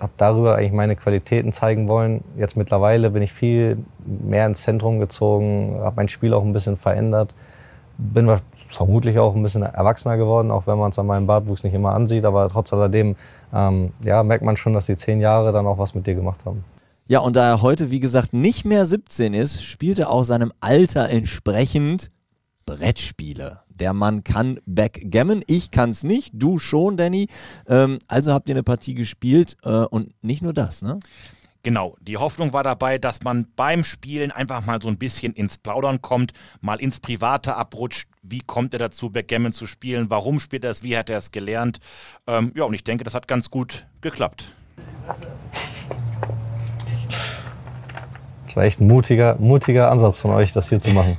habe 0.00 0.12
darüber 0.16 0.56
eigentlich 0.56 0.72
meine 0.72 0.96
Qualitäten 0.96 1.52
zeigen 1.52 1.88
wollen. 1.88 2.22
Jetzt 2.36 2.56
mittlerweile 2.56 3.10
bin 3.10 3.22
ich 3.22 3.32
viel 3.32 3.78
mehr 4.04 4.46
ins 4.46 4.62
Zentrum 4.62 4.98
gezogen, 5.00 5.78
habe 5.80 5.96
mein 5.96 6.08
Spiel 6.08 6.34
auch 6.34 6.42
ein 6.42 6.52
bisschen 6.52 6.76
verändert. 6.76 7.34
Bin 7.98 8.28
vermutlich 8.70 9.18
auch 9.18 9.34
ein 9.34 9.42
bisschen 9.42 9.62
erwachsener 9.62 10.16
geworden, 10.16 10.50
auch 10.50 10.66
wenn 10.66 10.78
man 10.78 10.90
es 10.90 10.98
an 10.98 11.06
meinem 11.06 11.26
Bartwuchs 11.26 11.64
nicht 11.64 11.74
immer 11.74 11.94
ansieht. 11.94 12.24
Aber 12.24 12.48
trotz 12.48 12.72
alledem 12.72 13.16
ähm, 13.54 13.92
ja, 14.04 14.22
merkt 14.22 14.44
man 14.44 14.56
schon, 14.56 14.74
dass 14.74 14.86
die 14.86 14.96
zehn 14.96 15.20
Jahre 15.20 15.52
dann 15.52 15.66
auch 15.66 15.78
was 15.78 15.94
mit 15.94 16.06
dir 16.06 16.14
gemacht 16.14 16.44
haben. 16.44 16.64
Ja, 17.08 17.20
und 17.20 17.36
da 17.36 17.48
er 17.48 17.62
heute, 17.62 17.90
wie 17.90 18.00
gesagt, 18.00 18.34
nicht 18.34 18.64
mehr 18.64 18.84
17 18.84 19.32
ist, 19.32 19.62
spielt 19.62 19.98
er 19.98 20.10
auch 20.10 20.24
seinem 20.24 20.52
Alter 20.60 21.08
entsprechend 21.08 22.08
Brettspiele. 22.66 23.60
Der 23.70 23.92
Mann 23.92 24.24
kann 24.24 24.58
Backgammon, 24.66 25.42
ich 25.46 25.70
kann's 25.70 26.02
nicht, 26.02 26.32
du 26.34 26.58
schon, 26.58 26.96
Danny. 26.96 27.28
Ähm, 27.68 27.98
also 28.08 28.32
habt 28.32 28.48
ihr 28.48 28.54
eine 28.54 28.62
Partie 28.62 28.94
gespielt 28.94 29.56
äh, 29.64 29.70
und 29.70 30.12
nicht 30.22 30.42
nur 30.42 30.52
das, 30.52 30.82
ne? 30.82 30.98
Genau, 31.62 31.96
die 32.00 32.16
Hoffnung 32.16 32.52
war 32.52 32.62
dabei, 32.62 32.96
dass 32.96 33.24
man 33.24 33.48
beim 33.56 33.82
Spielen 33.82 34.30
einfach 34.30 34.64
mal 34.64 34.80
so 34.80 34.86
ein 34.86 34.98
bisschen 34.98 35.32
ins 35.32 35.58
Plaudern 35.58 36.00
kommt, 36.00 36.32
mal 36.60 36.80
ins 36.80 37.00
Private 37.00 37.56
abrutscht. 37.56 38.08
Wie 38.22 38.40
kommt 38.40 38.72
er 38.72 38.78
dazu, 38.78 39.10
Backgammon 39.10 39.52
zu 39.52 39.66
spielen? 39.66 40.08
Warum 40.08 40.38
spielt 40.38 40.62
er 40.62 40.70
es? 40.70 40.84
Wie 40.84 40.96
hat 40.96 41.10
er 41.10 41.18
es 41.18 41.32
gelernt? 41.32 41.80
Ähm, 42.28 42.52
ja, 42.54 42.62
und 42.62 42.74
ich 42.74 42.84
denke, 42.84 43.02
das 43.02 43.14
hat 43.14 43.26
ganz 43.26 43.50
gut 43.50 43.84
geklappt. 44.00 44.52
Das 48.46 48.54
war 48.54 48.62
echt 48.62 48.80
ein 48.80 48.86
mutiger, 48.86 49.36
mutiger 49.40 49.90
Ansatz 49.90 50.20
von 50.20 50.30
euch, 50.30 50.52
das 50.52 50.68
hier 50.68 50.78
zu 50.78 50.90
machen. 50.90 51.18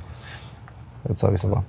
Jetzt 1.06 1.22
habe 1.22 1.34
ich 1.34 1.42
es 1.42 1.44
aber. 1.44 1.64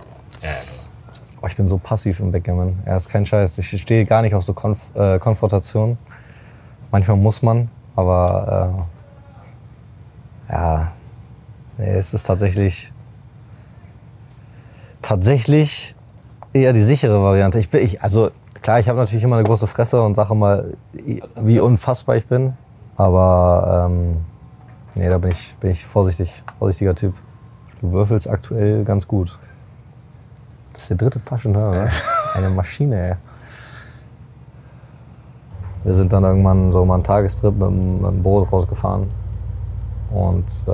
Oh, 1.42 1.48
ich 1.48 1.56
bin 1.56 1.68
so 1.68 1.78
passiv 1.78 2.20
im 2.20 2.32
Backgammon. 2.32 2.78
Er 2.86 2.98
ist 2.98 3.10
kein 3.10 3.26
Scheiß. 3.26 3.58
Ich 3.60 3.82
stehe 3.82 4.06
gar 4.06 4.22
nicht 4.22 4.36
auf 4.36 4.44
so 4.44 4.54
Konf 4.54 4.94
äh, 4.96 5.20
Konfrontation. 5.20 5.98
Manchmal 6.92 7.18
muss 7.18 7.42
man, 7.42 7.70
aber 7.96 8.88
äh, 10.50 10.54
ja, 10.54 10.92
nee, 11.78 11.92
es 11.92 12.14
ist 12.14 12.24
tatsächlich 12.24 12.92
tatsächlich 15.02 15.96
eher 16.54 16.74
die 16.74 16.82
sichere 16.82 17.22
Variante. 17.22 17.60
Ich 17.60 17.70
bin, 17.70 17.84
ich, 17.84 18.02
also 18.02 18.32
klar, 18.62 18.80
ich 18.80 18.90
habe 18.90 19.00
natürlich 19.00 19.24
immer 19.24 19.38
eine 19.38 19.46
große 19.46 19.68
Fresse 19.68 20.02
und 20.02 20.16
sage 20.16 20.36
mal, 20.36 20.74
wie 21.36 21.60
unfassbar 21.60 22.18
ich 22.18 22.26
bin. 22.26 22.54
Aber 22.98 23.88
ähm, 23.90 24.18
nee, 24.96 25.10
da 25.10 25.18
bin 25.20 25.32
ich, 25.32 25.56
bin 25.58 25.72
ich 25.72 25.86
vorsichtig, 25.86 26.44
vorsichtiger 26.58 26.96
Typ. 26.96 27.14
Du 27.82 27.92
würfelst 27.92 28.30
aktuell 28.30 28.84
ganz 28.84 29.08
gut. 29.08 29.38
Das 30.74 30.84
ist 30.84 30.90
der 30.90 30.98
dritte 30.98 31.24
Taschenhörer. 31.24 31.84
Ne? 31.84 31.88
Eine 32.36 32.50
Maschine, 32.50 33.10
ey. 33.10 33.16
Wir 35.84 35.94
sind 35.94 36.12
dann 36.12 36.24
irgendwann 36.24 36.74
so 36.74 36.84
mal 36.84 36.96
einen 36.96 37.04
Tagestrip 37.04 37.54
mit 37.54 37.70
dem, 37.70 37.96
mit 37.96 38.12
dem 38.12 38.22
Boot 38.22 38.52
rausgefahren. 38.52 39.08
Und 40.12 40.46
äh, 40.68 40.72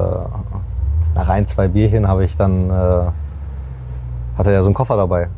nach 1.13 1.29
ein, 1.29 1.45
zwei 1.45 1.67
Bierchen 1.67 2.07
habe 2.07 2.25
ich 2.25 2.35
dann, 2.35 2.69
äh, 2.71 3.05
hatte 4.37 4.51
er 4.51 4.63
so 4.63 4.67
einen 4.67 4.73
Koffer 4.73 4.97
dabei. 4.97 5.29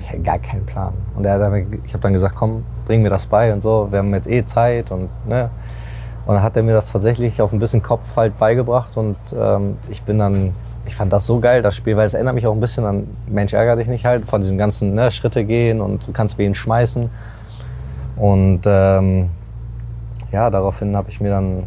Ich 0.00 0.08
hatte 0.08 0.20
gar 0.20 0.38
keinen 0.38 0.64
Plan. 0.64 0.94
Und 1.14 1.26
er 1.26 1.38
hat 1.38 1.52
ich 1.84 1.92
habe 1.92 2.02
dann 2.02 2.14
gesagt, 2.14 2.34
komm, 2.34 2.64
bring 2.86 3.02
mir 3.02 3.10
das 3.10 3.26
bei 3.26 3.52
und 3.52 3.62
so. 3.62 3.88
Wir 3.90 3.98
haben 3.98 4.14
jetzt 4.14 4.28
eh 4.28 4.44
Zeit 4.44 4.90
und 4.90 5.10
ne. 5.26 5.50
Und 6.24 6.34
dann 6.34 6.42
hat 6.42 6.56
er 6.56 6.62
mir 6.62 6.72
das 6.72 6.90
tatsächlich 6.90 7.42
auf 7.42 7.52
ein 7.52 7.58
bisschen 7.58 7.82
Kopf 7.82 8.16
halt 8.16 8.38
beigebracht 8.38 8.96
und 8.96 9.16
ähm, 9.36 9.76
ich 9.90 10.02
bin 10.04 10.18
dann, 10.18 10.54
ich 10.86 10.94
fand 10.94 11.12
das 11.12 11.26
so 11.26 11.38
geil, 11.38 11.62
das 11.62 11.76
Spiel, 11.76 11.96
weil 11.96 12.06
es 12.06 12.14
erinnert 12.14 12.34
mich 12.34 12.46
auch 12.46 12.54
ein 12.54 12.60
bisschen 12.60 12.84
an 12.84 13.06
Mensch 13.26 13.52
ärger 13.52 13.76
dich 13.76 13.88
nicht 13.88 14.04
halt, 14.04 14.24
von 14.26 14.40
diesem 14.40 14.58
ganzen 14.58 14.94
ne, 14.94 15.10
Schritte 15.10 15.44
gehen 15.44 15.80
und 15.80 16.06
du 16.06 16.12
kannst 16.12 16.38
wen 16.38 16.54
schmeißen. 16.54 17.08
Und 18.16 18.60
ähm, 18.66 19.30
ja, 20.32 20.50
daraufhin 20.50 20.96
habe 20.96 21.08
ich 21.10 21.20
mir 21.20 21.30
dann 21.30 21.64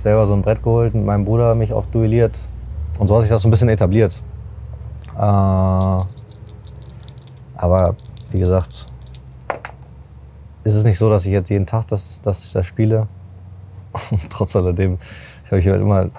selber 0.00 0.26
so 0.26 0.34
ein 0.34 0.42
Brett 0.42 0.62
geholt, 0.62 0.94
mit 0.94 1.04
meinem 1.04 1.24
Bruder 1.24 1.54
mich 1.54 1.72
auch 1.72 1.86
duelliert. 1.86 2.38
Und 2.98 3.08
so 3.08 3.16
hat 3.16 3.22
sich 3.22 3.30
das 3.30 3.42
so 3.42 3.48
ein 3.48 3.50
bisschen 3.50 3.68
etabliert. 3.68 4.22
Äh, 5.14 5.18
aber 5.18 6.04
wie 8.30 8.38
gesagt, 8.38 8.86
ist 10.64 10.74
es 10.74 10.84
nicht 10.84 10.98
so, 10.98 11.08
dass 11.08 11.24
ich 11.26 11.32
jetzt 11.32 11.48
jeden 11.48 11.66
Tag 11.66 11.86
das, 11.86 12.20
das, 12.22 12.52
das 12.52 12.66
spiele. 12.66 13.06
Trotz 14.30 14.56
alledem 14.56 14.98
habe 15.46 15.58
ich 15.58 15.68
halt 15.68 15.80
immer 15.80 16.10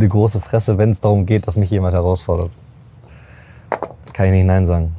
eine 0.00 0.08
große 0.08 0.40
Fresse, 0.40 0.78
wenn 0.78 0.90
es 0.90 1.00
darum 1.00 1.26
geht, 1.26 1.46
dass 1.46 1.56
mich 1.56 1.70
jemand 1.70 1.94
herausfordert. 1.94 2.50
Kann 4.14 4.26
ich 4.26 4.32
nicht 4.32 4.46
Nein 4.46 4.66
sagen. 4.66 4.96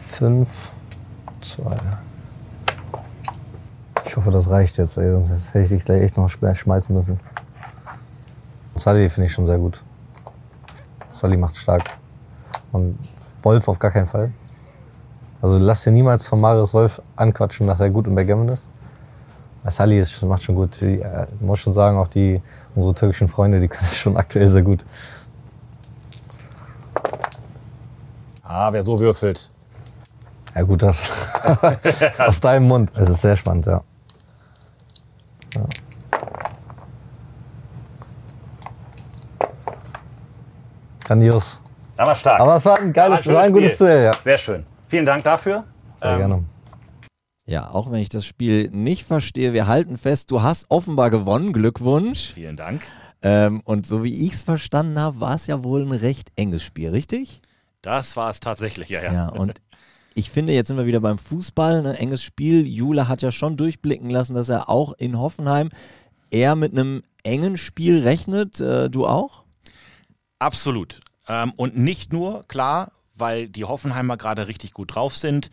Fünf 0.00 0.70
zwei. 1.40 1.76
Ich 4.06 4.16
hoffe, 4.16 4.30
das 4.30 4.48
reicht 4.50 4.78
jetzt, 4.78 4.96
ey, 4.96 5.10
sonst 5.12 5.48
hätte 5.48 5.64
ich 5.64 5.68
dich 5.68 5.84
gleich 5.84 6.02
echt 6.02 6.16
noch 6.16 6.28
schmeißen 6.28 6.94
müssen. 6.94 7.20
Sully 8.76 9.08
finde 9.10 9.26
ich 9.26 9.32
schon 9.32 9.46
sehr 9.46 9.58
gut. 9.58 9.82
Sully 11.10 11.36
macht 11.36 11.56
stark. 11.56 11.82
Und 12.72 12.98
Wolf 13.42 13.68
auf 13.68 13.78
gar 13.78 13.90
keinen 13.90 14.06
Fall. 14.06 14.32
Also 15.42 15.58
lass 15.58 15.84
dir 15.84 15.90
niemals 15.90 16.26
von 16.28 16.40
Marius 16.40 16.72
Wolf 16.72 17.02
anquatschen, 17.16 17.66
dass 17.66 17.80
er 17.80 17.90
gut 17.90 18.06
im 18.06 18.14
Backgammon 18.14 18.48
ist. 18.48 18.68
Sully 19.70 20.00
ist, 20.00 20.20
macht 20.22 20.42
schon 20.42 20.54
gut. 20.54 20.80
Ich 20.82 21.02
äh, 21.02 21.26
muss 21.40 21.60
schon 21.60 21.72
sagen, 21.72 21.96
auch 21.96 22.08
die, 22.08 22.42
unsere 22.74 22.94
türkischen 22.94 23.28
Freunde, 23.28 23.60
die 23.60 23.68
können 23.68 23.88
schon 23.94 24.16
aktuell 24.16 24.48
sehr 24.48 24.62
gut. 24.62 24.84
Ah, 28.42 28.72
wer 28.72 28.82
so 28.82 28.98
würfelt, 29.00 29.50
ja 30.54 30.62
gut, 30.62 30.82
das 30.82 31.10
aus 32.18 32.40
deinem 32.40 32.68
Mund. 32.68 32.92
Es 32.94 33.08
ist 33.08 33.22
sehr 33.22 33.36
spannend, 33.36 33.66
ja. 33.66 33.82
ja. 35.54 35.62
Grandios. 41.04 41.58
War 41.96 42.14
stark. 42.14 42.40
Aber 42.40 42.56
es 42.56 42.64
war 42.64 42.78
ein 42.78 42.92
geiles, 42.92 43.26
war, 43.26 43.34
war 43.34 43.42
ein 43.44 43.52
gutes 43.52 43.78
Duell, 43.78 44.04
ja. 44.04 44.12
Sehr 44.22 44.38
schön. 44.38 44.66
Vielen 44.86 45.06
Dank 45.06 45.24
dafür. 45.24 45.64
Sehr 45.96 46.10
ähm, 46.10 46.18
gerne. 46.18 46.44
Ja, 47.44 47.70
auch 47.70 47.90
wenn 47.90 48.00
ich 48.00 48.08
das 48.08 48.24
Spiel 48.24 48.70
nicht 48.70 49.04
verstehe, 49.04 49.52
wir 49.52 49.66
halten 49.66 49.98
fest, 49.98 50.30
du 50.30 50.42
hast 50.42 50.70
offenbar 50.70 51.10
gewonnen. 51.10 51.52
Glückwunsch. 51.52 52.32
Vielen 52.34 52.56
Dank. 52.56 52.82
Ähm, 53.22 53.60
und 53.64 53.86
so 53.86 54.04
wie 54.04 54.26
ich 54.26 54.32
es 54.32 54.42
verstanden 54.42 54.98
habe, 54.98 55.20
war 55.20 55.34
es 55.34 55.46
ja 55.46 55.64
wohl 55.64 55.82
ein 55.82 55.92
recht 55.92 56.30
enges 56.36 56.62
Spiel, 56.62 56.90
richtig? 56.90 57.40
Das 57.80 58.16
war 58.16 58.30
es 58.30 58.40
tatsächlich, 58.40 58.88
ja, 58.88 59.02
ja. 59.02 59.12
Ja, 59.12 59.28
und 59.28 59.60
ich 60.14 60.30
finde, 60.30 60.52
jetzt 60.52 60.68
sind 60.68 60.76
wir 60.76 60.86
wieder 60.86 61.00
beim 61.00 61.18
Fußball, 61.18 61.78
ein 61.78 61.82
ne, 61.84 61.98
enges 61.98 62.22
Spiel. 62.22 62.66
Jule 62.66 63.08
hat 63.08 63.22
ja 63.22 63.32
schon 63.32 63.56
durchblicken 63.56 64.10
lassen, 64.10 64.34
dass 64.34 64.48
er 64.48 64.68
auch 64.68 64.92
in 64.92 65.18
Hoffenheim 65.18 65.70
eher 66.30 66.54
mit 66.54 66.72
einem 66.72 67.02
engen 67.24 67.56
Spiel 67.56 68.00
rechnet. 68.02 68.60
Äh, 68.60 68.90
du 68.90 69.06
auch? 69.06 69.44
Absolut. 70.38 71.00
Ähm, 71.28 71.52
und 71.56 71.76
nicht 71.76 72.12
nur, 72.12 72.46
klar, 72.46 72.92
weil 73.14 73.48
die 73.48 73.64
Hoffenheimer 73.64 74.16
gerade 74.16 74.48
richtig 74.48 74.74
gut 74.74 74.94
drauf 74.94 75.16
sind, 75.16 75.50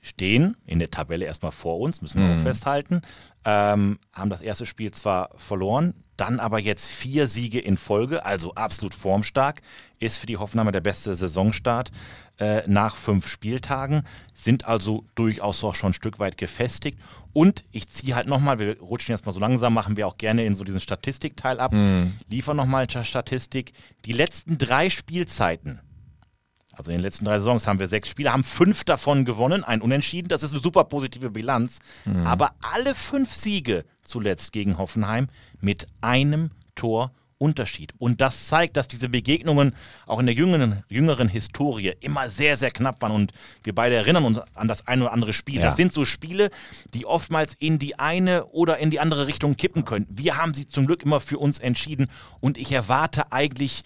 stehen 0.00 0.56
in 0.66 0.78
der 0.78 0.90
Tabelle 0.90 1.26
erstmal 1.26 1.52
vor 1.52 1.80
uns, 1.80 2.02
müssen 2.02 2.20
wir 2.20 2.26
mhm. 2.26 2.38
auch 2.38 2.42
festhalten, 2.42 3.02
ähm, 3.44 3.98
haben 4.12 4.30
das 4.30 4.42
erste 4.42 4.66
Spiel 4.66 4.92
zwar 4.92 5.30
verloren, 5.36 5.94
dann 6.16 6.40
aber 6.40 6.58
jetzt 6.58 6.86
vier 6.86 7.28
Siege 7.28 7.60
in 7.60 7.76
Folge, 7.76 8.26
also 8.26 8.54
absolut 8.54 8.94
formstark, 8.94 9.62
ist 10.00 10.18
für 10.18 10.26
die 10.26 10.36
Hoffenheimer 10.36 10.72
der 10.72 10.80
beste 10.80 11.14
Saisonstart 11.14 11.92
äh, 12.38 12.62
nach 12.68 12.96
fünf 12.96 13.28
Spieltagen, 13.28 14.02
sind 14.34 14.66
also 14.66 15.04
durchaus 15.14 15.62
auch 15.62 15.74
schon 15.74 15.90
ein 15.90 15.94
Stück 15.94 16.18
weit 16.18 16.36
gefestigt. 16.36 16.98
Und 17.32 17.64
ich 17.70 17.88
ziehe 17.88 18.16
halt 18.16 18.26
nochmal, 18.26 18.58
wir 18.58 18.80
rutschen 18.80 19.12
jetzt 19.12 19.26
mal 19.26 19.32
so 19.32 19.40
langsam, 19.40 19.74
machen 19.74 19.96
wir 19.96 20.08
auch 20.08 20.18
gerne 20.18 20.44
in 20.44 20.56
so 20.56 20.64
diesen 20.64 20.80
Statistikteil 20.80 21.60
ab, 21.60 21.72
mhm. 21.72 22.14
liefern 22.28 22.56
nochmal 22.56 22.88
Statistik. 22.90 23.72
Die 24.04 24.12
letzten 24.12 24.58
drei 24.58 24.90
Spielzeiten 24.90 25.80
also 26.78 26.90
in 26.92 26.98
den 26.98 27.02
letzten 27.02 27.24
drei 27.24 27.38
Saisons 27.38 27.66
haben 27.66 27.80
wir 27.80 27.88
sechs 27.88 28.08
Spiele, 28.08 28.32
haben 28.32 28.44
fünf 28.44 28.84
davon 28.84 29.24
gewonnen, 29.24 29.64
ein 29.64 29.82
Unentschieden. 29.82 30.28
Das 30.28 30.44
ist 30.44 30.52
eine 30.52 30.60
super 30.60 30.84
positive 30.84 31.30
Bilanz. 31.30 31.80
Mhm. 32.04 32.24
Aber 32.26 32.52
alle 32.62 32.94
fünf 32.94 33.34
Siege 33.34 33.84
zuletzt 34.04 34.52
gegen 34.52 34.78
Hoffenheim 34.78 35.28
mit 35.60 35.88
einem 36.00 36.50
Tor 36.76 37.12
Unterschied. 37.38 37.94
Und 37.98 38.20
das 38.20 38.48
zeigt, 38.48 38.76
dass 38.76 38.88
diese 38.88 39.08
Begegnungen 39.08 39.74
auch 40.06 40.18
in 40.18 40.26
der 40.26 40.34
jüngeren, 40.34 40.82
jüngeren 40.88 41.28
Historie 41.28 41.92
immer 42.00 42.30
sehr, 42.30 42.56
sehr 42.56 42.70
knapp 42.70 43.00
waren. 43.00 43.12
Und 43.12 43.32
wir 43.62 43.74
beide 43.74 43.94
erinnern 43.94 44.24
uns 44.24 44.38
an 44.54 44.68
das 44.68 44.86
ein 44.86 45.02
oder 45.02 45.12
andere 45.12 45.32
Spiel. 45.32 45.56
Ja. 45.56 45.62
Das 45.62 45.76
sind 45.76 45.92
so 45.92 46.04
Spiele, 46.04 46.50
die 46.94 47.06
oftmals 47.06 47.54
in 47.54 47.78
die 47.78 47.98
eine 47.98 48.46
oder 48.46 48.78
in 48.78 48.90
die 48.90 49.00
andere 49.00 49.28
Richtung 49.28 49.56
kippen 49.56 49.84
können. 49.84 50.06
Wir 50.10 50.36
haben 50.36 50.52
sie 50.52 50.66
zum 50.66 50.86
Glück 50.86 51.02
immer 51.04 51.20
für 51.20 51.38
uns 51.38 51.58
entschieden. 51.58 52.08
Und 52.40 52.58
ich 52.58 52.72
erwarte 52.72 53.32
eigentlich 53.32 53.84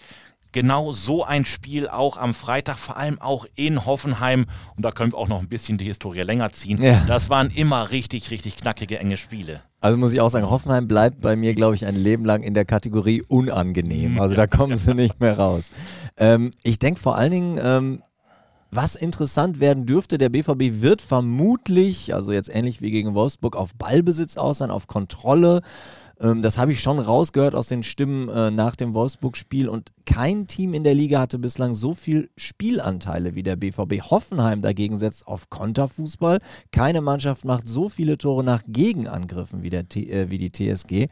genau 0.53 0.93
so 0.93 1.25
ein 1.25 1.45
Spiel 1.45 1.89
auch 1.89 2.17
am 2.17 2.33
Freitag, 2.33 2.77
vor 2.77 2.95
allem 2.95 3.19
auch 3.19 3.45
in 3.55 3.85
Hoffenheim. 3.85 4.45
Und 4.77 4.85
da 4.85 4.91
können 4.91 5.11
wir 5.11 5.17
auch 5.17 5.27
noch 5.27 5.39
ein 5.39 5.49
bisschen 5.49 5.77
die 5.77 5.85
Historie 5.85 6.21
länger 6.21 6.53
ziehen. 6.53 6.81
Ja. 6.81 7.03
Das 7.07 7.29
waren 7.29 7.49
immer 7.49 7.91
richtig, 7.91 8.31
richtig 8.31 8.55
knackige, 8.55 8.99
enge 8.99 9.17
Spiele. 9.17 9.61
Also 9.81 9.97
muss 9.97 10.13
ich 10.13 10.21
auch 10.21 10.29
sagen, 10.29 10.49
Hoffenheim 10.49 10.87
bleibt 10.87 11.19
bei 11.19 11.35
mir, 11.35 11.53
glaube 11.53 11.75
ich, 11.75 11.85
ein 11.85 11.95
Leben 11.95 12.23
lang 12.23 12.43
in 12.43 12.53
der 12.53 12.63
Kategorie 12.63 13.21
unangenehm. 13.27 14.21
Also 14.21 14.35
da 14.35 14.47
kommen 14.47 14.77
sie 14.77 14.93
nicht 14.93 15.19
mehr 15.19 15.37
raus. 15.37 15.71
Ähm, 16.15 16.51
ich 16.63 16.79
denke 16.79 17.01
vor 17.01 17.17
allen 17.17 17.31
Dingen, 17.31 17.59
ähm, 17.61 18.01
was 18.71 18.95
interessant 18.95 19.59
werden 19.59 19.85
dürfte, 19.85 20.17
der 20.17 20.29
BVB 20.29 20.81
wird 20.81 21.01
vermutlich, 21.01 22.13
also 22.15 22.31
jetzt 22.31 22.53
ähnlich 22.53 22.81
wie 22.81 22.91
gegen 22.91 23.13
Wolfsburg, 23.13 23.55
auf 23.55 23.75
Ballbesitz 23.75 24.37
aus 24.37 24.59
sein, 24.59 24.71
auf 24.71 24.87
Kontrolle. 24.87 25.61
Ähm, 26.19 26.41
das 26.41 26.57
habe 26.57 26.71
ich 26.71 26.81
schon 26.81 26.99
rausgehört 26.99 27.55
aus 27.55 27.67
den 27.67 27.83
Stimmen 27.83 28.29
äh, 28.29 28.51
nach 28.51 28.75
dem 28.75 28.93
Wolfsburg-Spiel. 28.93 29.67
Und 29.67 29.91
kein 30.05 30.47
Team 30.47 30.73
in 30.73 30.83
der 30.83 30.93
Liga 30.93 31.19
hatte 31.19 31.39
bislang 31.39 31.73
so 31.73 31.93
viel 31.93 32.29
Spielanteile 32.37 33.35
wie 33.35 33.43
der 33.43 33.55
BVB. 33.55 34.01
Hoffenheim 34.09 34.61
dagegen 34.61 34.99
setzt 34.99 35.27
auf 35.27 35.49
Konterfußball. 35.49 36.39
Keine 36.71 37.01
Mannschaft 37.01 37.45
macht 37.45 37.67
so 37.67 37.89
viele 37.89 38.17
Tore 38.17 38.43
nach 38.43 38.63
Gegenangriffen 38.67 39.63
wie, 39.63 39.69
der 39.69 39.85
äh, 39.95 40.29
wie 40.29 40.37
die 40.37 40.51
TSG. 40.51 41.07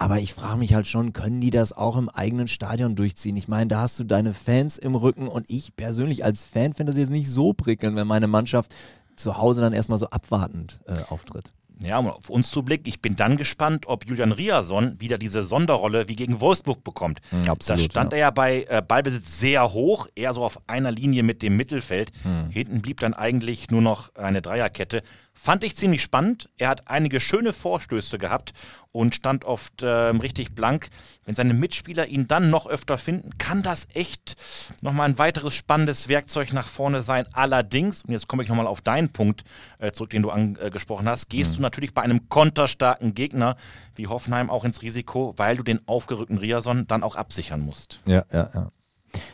Aber 0.00 0.20
ich 0.20 0.32
frage 0.32 0.58
mich 0.58 0.74
halt 0.74 0.86
schon, 0.86 1.12
können 1.12 1.40
die 1.40 1.50
das 1.50 1.72
auch 1.72 1.96
im 1.96 2.08
eigenen 2.08 2.46
Stadion 2.46 2.94
durchziehen? 2.94 3.36
Ich 3.36 3.48
meine, 3.48 3.66
da 3.66 3.80
hast 3.80 3.98
du 3.98 4.04
deine 4.04 4.32
Fans 4.32 4.78
im 4.78 4.94
Rücken 4.94 5.26
und 5.26 5.50
ich 5.50 5.74
persönlich 5.74 6.24
als 6.24 6.44
Fan 6.44 6.72
finde 6.72 6.92
das 6.92 7.00
jetzt 7.00 7.10
nicht 7.10 7.28
so 7.28 7.52
prickelnd, 7.52 7.96
wenn 7.96 8.06
meine 8.06 8.28
Mannschaft 8.28 8.76
zu 9.16 9.36
Hause 9.36 9.60
dann 9.60 9.72
erstmal 9.72 9.98
so 9.98 10.08
abwartend 10.10 10.78
äh, 10.86 10.94
auftritt. 11.08 11.52
Ja, 11.80 11.98
um 11.98 12.08
auf 12.08 12.28
uns 12.28 12.50
zu 12.50 12.62
blicken, 12.62 12.88
ich 12.88 13.00
bin 13.00 13.14
dann 13.14 13.36
gespannt, 13.36 13.86
ob 13.86 14.06
Julian 14.06 14.32
Riason 14.32 15.00
wieder 15.00 15.18
diese 15.18 15.44
Sonderrolle 15.44 16.08
wie 16.08 16.16
gegen 16.16 16.40
Wolfsburg 16.40 16.82
bekommt. 16.82 17.20
Mhm, 17.30 17.48
absolut, 17.48 17.86
da 17.86 17.90
stand 17.90 18.12
ja. 18.12 18.18
er 18.18 18.20
ja 18.20 18.30
bei 18.30 18.66
äh, 18.68 18.82
Ballbesitz 18.86 19.38
sehr 19.38 19.72
hoch, 19.72 20.08
eher 20.14 20.34
so 20.34 20.42
auf 20.44 20.60
einer 20.66 20.90
Linie 20.90 21.22
mit 21.22 21.42
dem 21.42 21.56
Mittelfeld. 21.56 22.12
Hinten 22.50 22.82
blieb 22.82 23.00
dann 23.00 23.14
eigentlich 23.14 23.70
nur 23.70 23.82
noch 23.82 24.14
eine 24.14 24.42
Dreierkette. 24.42 25.02
Fand 25.40 25.62
ich 25.62 25.76
ziemlich 25.76 26.02
spannend. 26.02 26.50
Er 26.58 26.68
hat 26.68 26.88
einige 26.88 27.20
schöne 27.20 27.52
Vorstöße 27.52 28.18
gehabt 28.18 28.52
und 28.92 29.14
stand 29.14 29.44
oft 29.44 29.82
ähm, 29.82 30.20
richtig 30.20 30.54
blank. 30.54 30.88
Wenn 31.24 31.34
seine 31.34 31.54
Mitspieler 31.54 32.06
ihn 32.06 32.26
dann 32.26 32.50
noch 32.50 32.66
öfter 32.66 32.98
finden, 32.98 33.38
kann 33.38 33.62
das 33.62 33.86
echt 33.94 34.36
nochmal 34.82 35.08
ein 35.08 35.18
weiteres 35.18 35.54
spannendes 35.54 36.08
Werkzeug 36.08 36.52
nach 36.52 36.66
vorne 36.66 37.02
sein. 37.02 37.26
Allerdings, 37.32 38.02
und 38.02 38.12
jetzt 38.12 38.26
komme 38.26 38.42
ich 38.42 38.48
nochmal 38.48 38.66
auf 38.66 38.80
deinen 38.80 39.10
Punkt 39.10 39.44
äh, 39.78 39.92
zurück, 39.92 40.10
den 40.10 40.22
du 40.22 40.30
angesprochen 40.30 41.08
hast, 41.08 41.28
gehst 41.28 41.56
du 41.56 41.62
natürlich 41.62 41.94
bei 41.94 42.02
einem 42.02 42.28
konterstarken 42.28 43.14
Gegner 43.14 43.56
wie 43.94 44.08
Hoffenheim 44.08 44.50
auch 44.50 44.64
ins 44.64 44.82
Risiko, 44.82 45.34
weil 45.36 45.56
du 45.56 45.62
den 45.62 45.86
aufgerückten 45.86 46.38
Riason 46.38 46.86
dann 46.88 47.02
auch 47.02 47.16
absichern 47.16 47.60
musst. 47.60 48.00
Ja, 48.06 48.24
ja, 48.32 48.50
ja. 48.52 48.72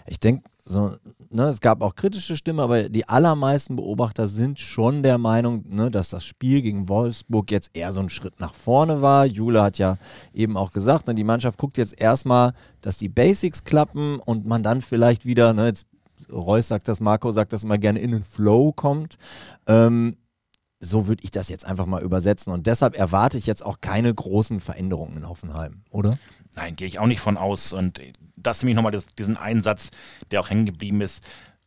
Ich 0.06 0.20
denke, 0.20 0.48
so, 0.66 0.96
ne, 1.30 1.44
es 1.44 1.60
gab 1.60 1.82
auch 1.82 1.94
kritische 1.94 2.36
Stimmen, 2.36 2.60
aber 2.60 2.88
die 2.88 3.06
allermeisten 3.06 3.76
Beobachter 3.76 4.28
sind 4.28 4.58
schon 4.58 5.02
der 5.02 5.18
Meinung, 5.18 5.64
ne, 5.68 5.90
dass 5.90 6.08
das 6.08 6.24
Spiel 6.24 6.62
gegen 6.62 6.88
Wolfsburg 6.88 7.50
jetzt 7.50 7.70
eher 7.74 7.92
so 7.92 8.00
ein 8.00 8.08
Schritt 8.08 8.40
nach 8.40 8.54
vorne 8.54 9.02
war. 9.02 9.26
Jule 9.26 9.62
hat 9.62 9.76
ja 9.76 9.98
eben 10.32 10.56
auch 10.56 10.72
gesagt, 10.72 11.06
ne, 11.06 11.14
die 11.14 11.24
Mannschaft 11.24 11.58
guckt 11.58 11.76
jetzt 11.76 12.00
erstmal, 12.00 12.52
dass 12.80 12.96
die 12.96 13.10
Basics 13.10 13.64
klappen 13.64 14.18
und 14.20 14.46
man 14.46 14.62
dann 14.62 14.80
vielleicht 14.80 15.26
wieder, 15.26 15.52
ne, 15.52 15.66
jetzt 15.66 15.86
Reus 16.32 16.68
sagt 16.68 16.88
das, 16.88 17.00
Marco 17.00 17.30
sagt 17.30 17.52
das 17.52 17.64
immer 17.64 17.76
gerne, 17.76 17.98
in 17.98 18.12
den 18.12 18.24
Flow 18.24 18.72
kommt. 18.72 19.16
Ähm, 19.66 20.16
so 20.80 21.06
würde 21.08 21.24
ich 21.24 21.30
das 21.30 21.48
jetzt 21.48 21.64
einfach 21.64 21.86
mal 21.86 22.02
übersetzen. 22.02 22.52
Und 22.52 22.66
deshalb 22.66 22.96
erwarte 22.96 23.38
ich 23.38 23.46
jetzt 23.46 23.64
auch 23.64 23.80
keine 23.80 24.12
großen 24.12 24.60
Veränderungen 24.60 25.16
in 25.16 25.28
Hoffenheim, 25.28 25.82
oder? 25.90 26.18
Nein, 26.54 26.76
gehe 26.76 26.86
ich 26.86 26.98
auch 26.98 27.06
nicht 27.06 27.20
von 27.20 27.36
aus. 27.36 27.72
Und 27.72 28.00
das 28.46 28.62
nämlich 28.62 28.76
nochmal 28.76 28.92
das, 28.92 29.06
diesen 29.06 29.36
Einsatz, 29.36 29.90
der 30.30 30.40
auch 30.40 30.50
hängen 30.50 30.66
geblieben 30.66 31.00
ist. 31.00 31.24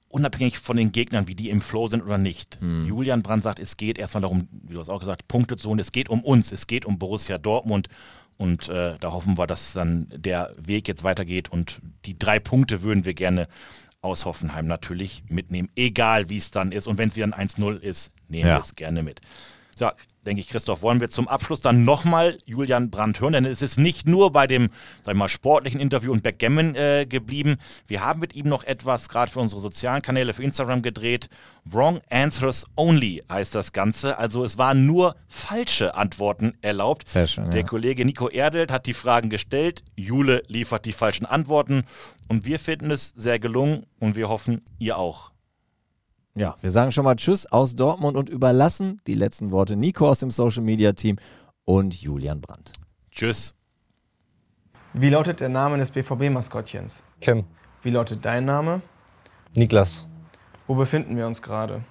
Unabhängig 0.10 0.60
von 0.60 0.78
den 0.78 0.94
Gegnern, 0.94 1.28
wie 1.28 1.36
die 1.36 1.50
im 1.50 1.60
Flow 1.60 1.88
sind 1.88 2.02
oder 2.02 2.18
nicht. 2.18 2.60
Julian 2.62 3.24
Brandt 3.24 3.44
sagt, 3.44 3.60
es 3.60 3.76
geht 3.76 3.98
erstmal 4.00 4.22
darum, 4.22 4.48
wie 4.64 4.74
du 4.74 4.80
hast 4.80 4.90
auch 4.90 5.02
gesagt, 5.02 5.28
Punkte 5.28 5.58
zu 5.58 5.68
holen. 5.70 5.80
Es 5.80 5.92
geht 5.92 6.08
um 6.10 6.24
uns, 6.24 6.52
es 6.54 6.66
geht 6.68 6.86
um 6.86 6.98
Borussia 6.98 7.38
Dortmund. 7.38 7.90
Und 8.38 8.70
äh, 8.70 8.98
da 9.00 9.12
hoffen 9.12 9.38
wir, 9.38 9.48
dass 9.48 9.74
dann 9.74 10.08
der 10.16 10.54
Weg 10.58 10.88
jetzt 10.88 11.04
weitergeht. 11.04 11.50
Und 11.50 11.82
die 12.06 12.18
drei 12.18 12.40
Punkte 12.40 12.84
würden 12.84 13.04
wir 13.04 13.16
gerne 13.16 13.48
aus 14.02 14.26
Hoffenheim 14.26 14.68
natürlich 14.68 15.24
mitnehmen, 15.28 15.70
egal 15.76 16.30
wie 16.30 16.38
es 16.38 16.52
dann 16.52 16.72
ist. 16.72 16.88
Und 16.88 16.98
wenn 17.00 17.10
es 17.10 17.16
wieder 17.16 17.26
ein 17.26 17.48
1-0 17.50 17.78
ist, 17.80 18.12
nehmen 18.30 18.48
Ja. 18.48 18.56
wir 18.58 18.62
es 18.62 18.76
gerne 18.76 19.04
mit. 19.04 19.20
Ja, 19.80 19.94
denke 20.26 20.42
ich, 20.42 20.50
Christoph, 20.50 20.82
wollen 20.82 21.00
wir 21.00 21.10
zum 21.10 21.28
Abschluss 21.28 21.62
dann 21.62 21.86
nochmal 21.86 22.40
Julian 22.46 22.90
Brandt 22.90 23.22
hören, 23.22 23.34
denn 23.34 23.46
es 23.46 23.62
ist 23.62 23.78
nicht 23.78 24.08
nur 24.08 24.32
bei 24.32 24.48
dem, 24.48 24.70
sag 25.04 25.14
ich 25.14 25.18
mal, 25.18 25.30
sportlichen 25.30 25.80
Interview 25.80 26.12
und 26.12 26.24
Backgammon 26.24 26.76
äh, 26.76 27.06
geblieben. 27.08 27.58
Wir 27.88 28.04
haben 28.04 28.20
mit 28.20 28.36
ihm 28.36 28.48
noch 28.48 28.64
etwas, 28.64 29.10
gerade 29.10 29.32
für 29.32 29.40
unsere 29.40 29.62
sozialen 29.62 30.02
Kanäle, 30.02 30.34
für 30.34 30.44
Instagram 30.44 30.82
gedreht. 30.82 31.30
Wrong 31.66 32.00
Answers 32.10 32.66
Only 32.76 33.24
heißt 33.30 33.56
das 33.56 33.74
Ganze. 33.74 34.18
Also 34.18 34.44
es 34.44 34.58
waren 34.58 34.86
nur 34.86 35.16
falsche 35.28 35.96
Antworten 35.96 36.54
erlaubt. 36.62 37.08
Sehr 37.08 37.28
schön, 37.28 37.50
Der 37.52 37.62
ja. 37.62 37.68
Kollege 37.68 38.06
Nico 38.06 38.30
Erdelt 38.30 38.72
hat 38.72 38.86
die 38.86 38.94
Fragen 38.94 39.30
gestellt, 39.30 39.84
Jule 39.96 40.44
liefert 40.48 40.86
die 40.86 40.94
falschen 40.94 41.26
Antworten 41.26 41.84
und 42.28 42.46
wir 42.46 42.60
finden 42.60 42.92
es 42.92 43.14
sehr 43.16 43.40
gelungen 43.40 43.86
und 44.00 44.16
wir 44.16 44.30
hoffen, 44.30 44.62
ihr 44.80 44.98
auch. 44.98 45.32
Ja, 46.38 46.54
wir 46.62 46.70
sagen 46.70 46.92
schon 46.92 47.04
mal 47.04 47.16
Tschüss 47.16 47.48
aus 47.48 47.76
Dortmund 47.76 48.16
und 48.16 48.30
überlassen 48.30 49.02
die 49.08 49.16
letzten 49.16 49.50
Worte 49.50 49.76
Nico 49.76 50.08
aus 50.08 50.20
dem 50.20 50.30
Social 50.30 50.62
Media 50.62 50.92
Team 50.94 51.18
und 51.66 52.00
Julian 52.00 52.42
Brandt. 52.42 52.74
Tschüss. 53.10 53.56
Wie 54.94 55.10
lautet 55.10 55.40
der 55.40 55.50
Name 55.50 55.78
des 55.78 55.90
BVB-Maskottchens? 55.90 57.02
Kim, 57.22 57.44
Wie 57.82 57.90
lautet 57.90 58.24
dein 58.24 58.46
Name? 58.46 58.82
Niklas, 59.56 60.06
Wo 60.68 60.76
befinden 60.76 61.18
wir 61.18 61.26
uns 61.26 61.42
gerade? 61.42 61.84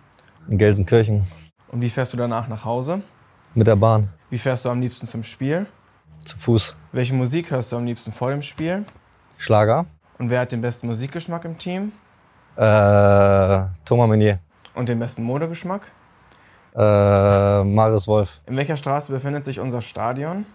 in 0.49 0.59
Gelsenkirchen, 0.59 1.27
Und 1.69 1.81
wie 1.81 1.91
fährst 1.91 2.13
du 2.13 2.17
danach 2.17 2.47
nach 2.47 2.65
Hause? 2.65 3.03
mit 3.55 3.67
der 3.67 3.75
Bahn, 3.77 4.11
Wie 4.31 4.39
fährst 4.39 4.65
du 4.65 4.69
am 4.71 4.81
liebsten 4.81 5.09
zum 5.09 5.25
Spiel? 5.25 5.67
zu 6.25 6.39
Fuß, 6.39 6.77
Welche 6.93 7.15
Musik 7.15 7.51
hörst 7.51 7.73
du 7.73 7.77
am 7.77 7.85
liebsten 7.85 8.13
vor 8.13 8.31
dem 8.31 8.43
Spiel? 8.43 8.85
Schlager, 9.39 9.87
Und 10.19 10.31
wer 10.31 10.41
hat 10.41 10.53
den 10.53 10.61
besten 10.61 10.87
Musikgeschmack 10.87 11.45
im 11.45 11.59
Team? 11.59 11.91
Äh, 12.57 13.61
Thomas 13.85 14.09
Meunier, 14.09 14.39
Und 14.75 14.89
den 14.89 14.99
besten 14.99 15.23
Modegeschmack? 15.23 15.83
äh, 16.75 17.63
Marius 17.65 18.07
Wolf, 18.09 18.41
In 18.47 18.57
welcher 18.57 18.77
Straße 18.77 19.11
befindet 19.13 19.45
sich 19.45 19.61
unser 19.61 19.81
Stadion? 19.83 20.47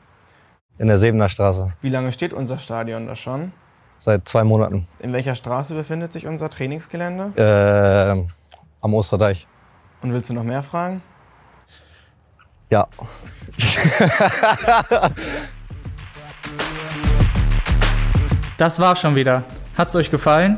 in 0.77 0.87
der 0.87 0.97
Sebener 0.97 1.29
Straße, 1.29 1.73
Wie 1.81 1.89
lange 1.89 2.11
steht 2.11 2.33
unser 2.33 2.57
Stadion 2.57 3.07
da 3.07 3.15
schon? 3.15 3.51
seit 3.99 4.27
zwei 4.27 4.43
Monaten, 4.43 4.87
In 4.99 5.13
welcher 5.13 5.35
Straße 5.35 5.75
befindet 5.75 6.11
sich 6.13 6.25
unser 6.27 6.49
Trainingsgelände? 6.49 7.33
äh, 7.35 8.23
am 8.81 8.93
Osterdeich. 8.93 9.47
Und 10.01 10.11
willst 10.13 10.29
du 10.29 10.33
noch 10.33 10.43
mehr 10.43 10.63
fragen? 10.63 11.01
Ja. 12.71 12.87
Das 18.57 18.79
war 18.79 18.95
schon 18.95 19.15
wieder. 19.15 19.43
Hat's 19.77 19.95
euch 19.95 20.11
gefallen? 20.11 20.57